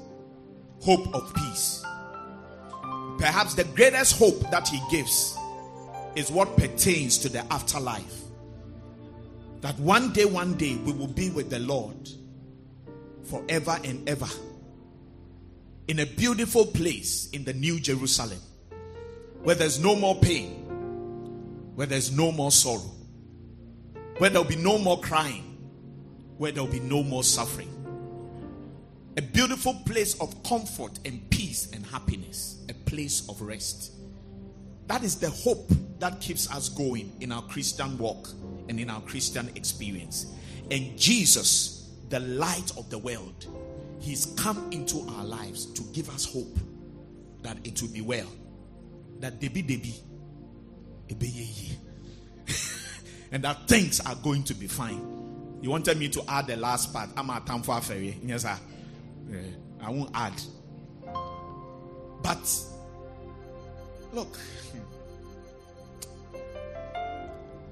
hope 0.79 1.11
of 1.15 1.33
peace. 1.33 1.83
Perhaps 3.17 3.55
the 3.55 3.63
greatest 3.63 4.19
hope 4.19 4.39
that 4.51 4.67
he 4.67 4.79
gives 4.91 5.35
is 6.15 6.29
what 6.29 6.55
pertains 6.55 7.17
to 7.17 7.29
the 7.29 7.39
afterlife. 7.51 8.21
That 9.61 9.79
one 9.79 10.13
day, 10.13 10.25
one 10.25 10.53
day, 10.53 10.75
we 10.75 10.91
will 10.91 11.07
be 11.07 11.31
with 11.31 11.49
the 11.49 11.57
Lord 11.57 12.09
forever 13.23 13.79
and 13.83 14.07
ever 14.07 14.29
in 15.87 15.97
a 15.97 16.05
beautiful 16.05 16.67
place 16.67 17.27
in 17.31 17.43
the 17.43 17.53
New 17.53 17.79
Jerusalem 17.79 18.41
where 19.41 19.55
there's 19.55 19.79
no 19.79 19.95
more 19.95 20.13
pain, 20.13 20.51
where 21.73 21.87
there's 21.87 22.15
no 22.15 22.31
more 22.31 22.51
sorrow, 22.51 22.91
where 24.19 24.29
there'll 24.29 24.47
be 24.47 24.55
no 24.55 24.77
more 24.77 24.99
crying, 24.99 25.44
where 26.38 26.51
there 26.51 26.63
will 26.63 26.71
be 26.71 26.79
no 26.79 27.03
more 27.03 27.23
suffering. 27.23 27.71
A 29.17 29.21
beautiful 29.21 29.73
place 29.86 30.19
of 30.19 30.43
comfort 30.43 30.99
and 31.05 31.29
peace 31.29 31.71
and 31.71 31.86
happiness, 31.86 32.63
a 32.69 32.73
place 32.73 33.27
of 33.29 33.41
rest. 33.41 33.93
That 34.88 35.03
is 35.03 35.17
the 35.17 35.29
hope 35.29 35.71
that 35.99 36.19
keeps 36.19 36.51
us 36.51 36.69
going 36.69 37.11
in 37.21 37.31
our 37.31 37.41
Christian 37.43 37.97
walk 37.97 38.29
and 38.67 38.79
in 38.79 38.89
our 38.89 39.01
Christian 39.01 39.49
experience. 39.55 40.27
And 40.69 40.97
Jesus, 40.97 41.89
the 42.09 42.19
light 42.19 42.71
of 42.77 42.89
the 42.89 42.97
world, 42.97 43.47
He's 43.99 44.25
come 44.38 44.69
into 44.71 45.07
our 45.17 45.23
lives 45.23 45.65
to 45.67 45.81
give 45.93 46.09
us 46.09 46.25
hope 46.25 46.57
that 47.41 47.57
it 47.63 47.81
will 47.81 47.89
be 47.89 48.01
well. 48.01 48.27
That 49.19 49.39
debi 49.39 49.65
debi, 49.65 49.93
and 53.31 53.43
that 53.43 53.67
things 53.67 53.99
are 54.01 54.15
going 54.15 54.43
to 54.43 54.53
be 54.53 54.67
fine. 54.67 55.14
You 55.66 55.72
wanted 55.72 55.97
me 55.97 56.09
to 56.09 56.24
add 56.28 56.45
the 56.45 56.57
last 56.57 56.93
part. 56.93 57.09
I'm 57.18 57.28
a 57.32 57.39
time 57.39 57.63
for 57.63 57.82
ferry. 57.82 58.20
Yes, 58.24 58.43
sir. 58.43 58.55
I 59.82 59.89
won't 59.89 60.11
add. 60.13 60.39
But 62.22 62.59
look, 64.13 64.38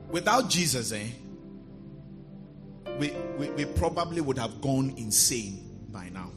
without 0.10 0.50
Jesus, 0.50 0.92
eh, 0.92 1.06
we, 2.98 3.12
we, 3.38 3.52
we 3.52 3.66
probably 3.66 4.22
would 4.22 4.40
have 4.40 4.60
gone 4.60 4.96
insane 4.98 5.86
by 5.92 6.10
now. 6.10 6.32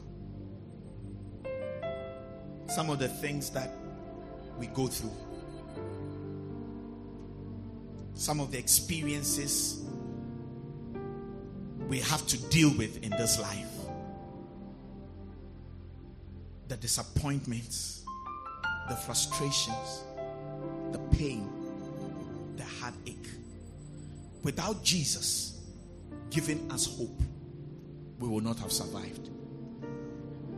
Some 2.67 2.91
of 2.91 2.99
the 2.99 3.07
things 3.07 3.49
that 3.49 3.71
we 4.59 4.67
go 4.67 4.85
through, 4.85 5.09
some 8.13 8.39
of 8.39 8.51
the 8.51 8.59
experiences 8.59 9.86
we 11.87 11.99
have 12.01 12.25
to 12.27 12.37
deal 12.49 12.69
with 12.77 13.03
in 13.03 13.11
this 13.11 13.39
life 13.39 13.65
the 16.67 16.75
disappointments, 16.75 18.03
the 18.89 18.95
frustrations, 18.95 20.03
the 20.91 20.99
pain, 21.17 21.49
the 22.57 22.63
heartache. 22.81 23.29
Without 24.43 24.83
Jesus 24.83 25.61
giving 26.29 26.69
us 26.71 26.97
hope, 26.97 27.21
we 28.19 28.27
will 28.27 28.41
not 28.41 28.59
have 28.59 28.71
survived. 28.71 29.29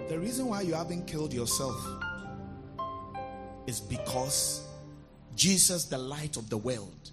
The 0.07 0.17
reason 0.17 0.47
why 0.47 0.61
you 0.61 0.73
haven't 0.73 1.05
killed 1.05 1.32
yourself 1.32 1.80
is 3.67 3.80
because 3.80 4.67
Jesus, 5.36 5.86
the 5.86 5.97
light 5.97 6.38
of 6.38 6.49
the 6.49 6.57
world, 6.57 7.11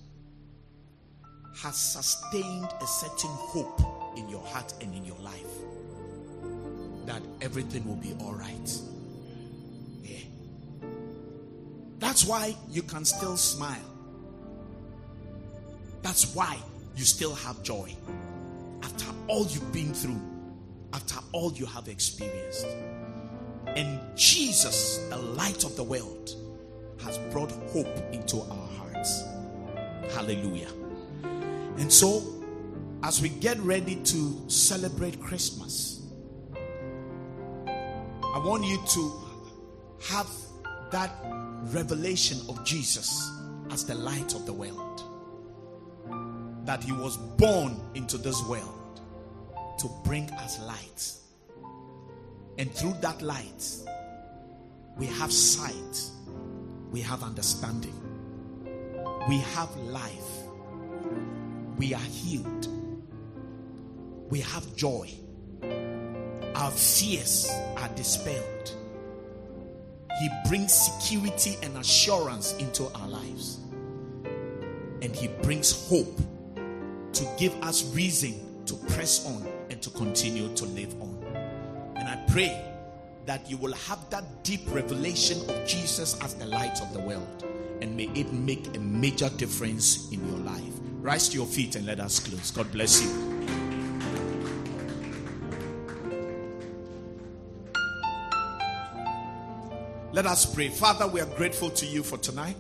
has 1.63 1.77
sustained 1.77 2.69
a 2.81 2.87
certain 2.87 3.31
hope 3.31 3.96
in 4.17 4.29
your 4.29 4.45
heart 4.45 4.73
and 4.81 4.95
in 4.95 5.05
your 5.05 5.19
life 5.19 5.47
that 7.07 7.23
everything 7.41 7.87
will 7.87 7.97
be 7.97 8.15
all 8.21 8.35
right. 8.35 8.79
Yeah. 10.03 10.19
That's 11.99 12.25
why 12.25 12.57
you 12.69 12.83
can 12.83 13.05
still 13.05 13.37
smile. 13.37 13.91
That's 16.03 16.35
why 16.35 16.59
you 16.97 17.05
still 17.05 17.35
have 17.35 17.63
joy 17.63 17.95
after 18.83 19.07
all 19.29 19.47
you've 19.47 19.73
been 19.73 19.93
through, 19.93 20.21
after 20.93 21.17
all 21.33 21.53
you 21.53 21.67
have 21.67 21.89
experienced. 21.89 22.67
And 23.67 24.01
Jesus, 24.17 24.99
the 25.11 25.17
light 25.17 25.65
of 25.65 25.77
the 25.77 25.83
world, 25.83 26.35
has 27.03 27.19
brought 27.31 27.51
hope 27.73 27.95
into 28.13 28.41
our 28.41 28.69
hearts. 28.79 29.25
Hallelujah. 30.15 30.71
And 31.79 31.93
so, 31.93 32.36
as 33.03 33.21
we 33.21 33.29
get 33.29 33.59
ready 33.61 33.97
to 33.97 34.45
celebrate 34.49 35.21
Christmas, 35.21 36.03
I 37.67 38.39
want 38.39 38.65
you 38.65 38.79
to 38.89 39.13
have 40.09 40.29
that 40.91 41.11
revelation 41.73 42.39
of 42.49 42.65
Jesus 42.65 43.31
as 43.71 43.85
the 43.85 43.95
light 43.95 44.35
of 44.35 44.47
the 44.47 44.53
world. 44.53 45.03
That 46.65 46.83
he 46.83 46.93
was 46.93 47.17
born 47.17 47.81
into 47.95 48.19
this 48.19 48.43
world 48.45 49.01
to 49.79 49.91
bring 50.05 50.31
us 50.33 50.61
light. 50.61 51.13
And 52.59 52.73
through 52.73 52.95
that 53.03 53.23
light, 53.23 53.69
we 54.97 55.07
have 55.07 55.33
sight, 55.33 56.11
we 56.91 57.01
have 57.03 57.23
understanding, 57.23 57.95
we 59.29 59.39
have 59.39 59.75
life, 59.77 60.31
we 61.79 61.93
are 61.93 62.01
healed, 62.01 62.69
we 64.29 64.41
have 64.41 64.75
joy, 64.77 65.11
our 66.55 66.71
fears 66.71 67.51
are 67.77 67.89
dispelled. 67.91 68.75
He 70.21 70.29
brings 70.49 70.73
security 70.73 71.57
and 71.63 71.77
assurance 71.77 72.55
into 72.55 72.89
our 72.95 73.09
lives, 73.09 73.61
and 75.03 75.15
He 75.15 75.29
brings 75.43 75.89
hope 75.89 76.19
to 77.13 77.29
give 77.39 77.55
us 77.63 77.95
reason 77.95 78.65
to 78.67 78.75
press 78.95 79.27
on 79.27 79.47
and 79.71 79.81
to 79.83 79.91
continue 79.91 80.55
to 80.55 80.65
live 80.67 80.95
on. 81.01 81.23
And 81.97 82.09
I 82.09 82.17
pray 82.29 82.63
that 83.27 83.49
you 83.51 83.57
will 83.57 83.73
have 83.73 84.09
that 84.11 84.45
deep 84.45 84.63
revelation 84.69 85.39
of 85.51 85.67
Jesus 85.67 86.21
as 86.23 86.35
the 86.35 86.47
light 86.47 86.81
of 86.81 86.93
the 86.93 87.01
world. 87.01 87.45
And 87.83 87.97
may 87.97 88.09
it 88.15 88.33
make 88.33 88.75
a 88.77 88.81
major 88.81 89.29
difference 89.31 90.11
in 90.13 90.27
your 90.29 90.39
life. 90.39 90.63
Rise 91.01 91.29
to 91.29 91.37
your 91.37 91.47
feet 91.47 91.77
and 91.77 91.85
let 91.85 92.01
us 92.01 92.21
close. 92.21 92.51
God 92.51 92.71
bless 92.73 93.03
you. 93.03 93.36
Let 100.17 100.25
us 100.25 100.47
pray. 100.47 100.71
Father, 100.71 101.07
we 101.07 101.21
are 101.21 101.27
grateful 101.37 101.69
to 101.69 101.85
you 101.85 102.03
for 102.03 102.17
tonight 102.17 102.57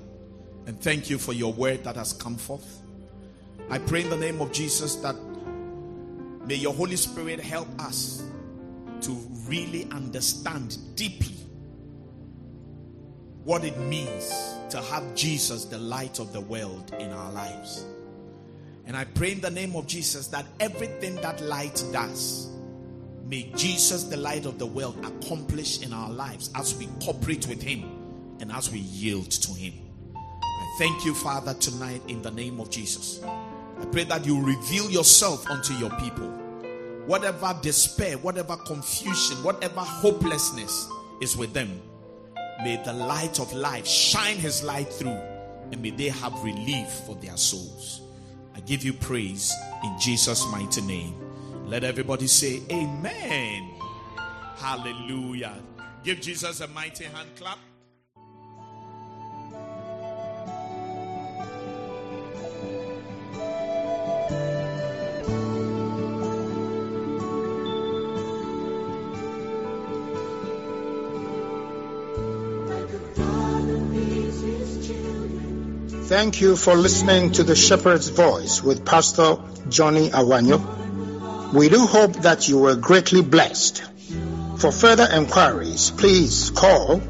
and 0.66 0.78
thank 0.78 1.08
you 1.08 1.16
for 1.16 1.32
your 1.32 1.54
word 1.54 1.84
that 1.84 1.96
has 1.96 2.12
come 2.12 2.36
forth. 2.36 2.82
I 3.70 3.78
pray 3.78 4.02
in 4.02 4.10
the 4.10 4.16
name 4.18 4.42
of 4.42 4.52
Jesus 4.52 4.96
that 4.96 5.16
may 6.44 6.56
your 6.56 6.74
Holy 6.74 6.96
Spirit 6.96 7.40
help 7.40 7.66
us 7.82 8.22
to 9.00 9.12
really 9.48 9.88
understand 9.90 10.76
deeply 10.96 11.34
what 13.44 13.64
it 13.64 13.78
means 13.78 14.54
to 14.68 14.82
have 14.82 15.14
Jesus, 15.14 15.64
the 15.64 15.78
light 15.78 16.18
of 16.18 16.34
the 16.34 16.42
world, 16.42 16.94
in 16.98 17.10
our 17.10 17.32
lives. 17.32 17.86
And 18.84 18.94
I 18.94 19.04
pray 19.04 19.32
in 19.32 19.40
the 19.40 19.50
name 19.50 19.76
of 19.76 19.86
Jesus 19.86 20.26
that 20.26 20.44
everything 20.60 21.14
that 21.22 21.40
light 21.40 21.82
does, 21.90 22.50
may 23.26 23.50
Jesus, 23.56 24.04
the 24.04 24.16
light 24.16 24.46
of 24.46 24.58
the 24.58 24.66
world, 24.66 24.96
accomplish 25.04 25.82
in 25.82 25.92
our 25.92 26.10
lives 26.10 26.50
as 26.54 26.76
we 26.76 26.88
cooperate 27.02 27.46
with 27.48 27.62
Him 27.62 27.84
and 28.40 28.52
as 28.52 28.70
we 28.70 28.78
yield 28.78 29.30
to 29.30 29.52
Him. 29.52 29.74
I 30.14 30.76
thank 30.78 31.04
you, 31.04 31.14
Father, 31.14 31.54
tonight 31.54 32.02
in 32.08 32.22
the 32.22 32.30
name 32.30 32.60
of 32.60 32.70
Jesus. 32.70 33.22
I 33.22 33.84
pray 33.92 34.04
that 34.04 34.24
you 34.24 34.42
reveal 34.42 34.90
yourself 34.90 35.48
unto 35.50 35.74
your 35.74 35.90
people 36.00 36.32
whatever 37.06 37.56
despair, 37.62 38.18
whatever 38.18 38.56
confusion, 38.56 39.36
whatever 39.42 39.80
hopelessness 39.80 40.88
is 41.20 41.36
with 41.36 41.52
them, 41.52 41.80
may 42.62 42.82
the 42.84 42.92
light 42.92 43.38
of 43.38 43.52
life 43.52 43.86
shine 43.86 44.36
his 44.36 44.62
light 44.62 44.92
through 44.92 45.18
and 45.70 45.80
may 45.80 45.90
they 45.90 46.08
have 46.08 46.32
relief 46.42 46.88
for 47.06 47.14
their 47.16 47.36
souls. 47.36 48.02
I 48.54 48.60
give 48.60 48.84
you 48.84 48.92
praise 48.92 49.52
in 49.84 49.96
Jesus' 50.00 50.50
mighty 50.50 50.80
name. 50.82 51.25
Let 51.66 51.82
everybody 51.82 52.28
say, 52.28 52.62
Amen. 52.70 53.70
Hallelujah. 54.56 55.54
Give 56.04 56.20
Jesus 56.20 56.60
a 56.60 56.68
mighty 56.68 57.04
hand 57.04 57.28
clap. 57.36 57.58
Thank 76.06 76.40
you 76.40 76.54
for 76.54 76.76
listening 76.76 77.32
to 77.32 77.42
the 77.42 77.56
Shepherd's 77.56 78.10
Voice 78.10 78.62
with 78.62 78.84
Pastor 78.86 79.38
Johnny 79.68 80.10
Awanyo. 80.10 80.75
We 81.56 81.70
do 81.70 81.86
hope 81.86 82.12
that 82.16 82.50
you 82.50 82.58
were 82.58 82.76
greatly 82.76 83.22
blessed. 83.22 83.82
For 84.58 84.70
further 84.70 85.08
inquiries, 85.10 85.90
please 85.90 86.50
call, 86.50 87.00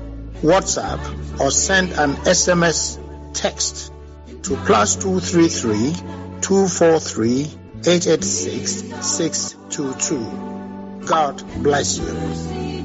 WhatsApp, 0.41 1.41
or 1.41 1.51
send 1.51 1.91
an 1.95 2.15
SMS 2.15 3.01
text 3.35 3.93
to 4.45 4.55
plus 4.59 4.95
233 5.03 5.95
243 6.43 7.41
886 7.41 9.05
622. 9.05 11.07
God 11.07 11.43
bless 11.65 11.99
you. 11.99 12.76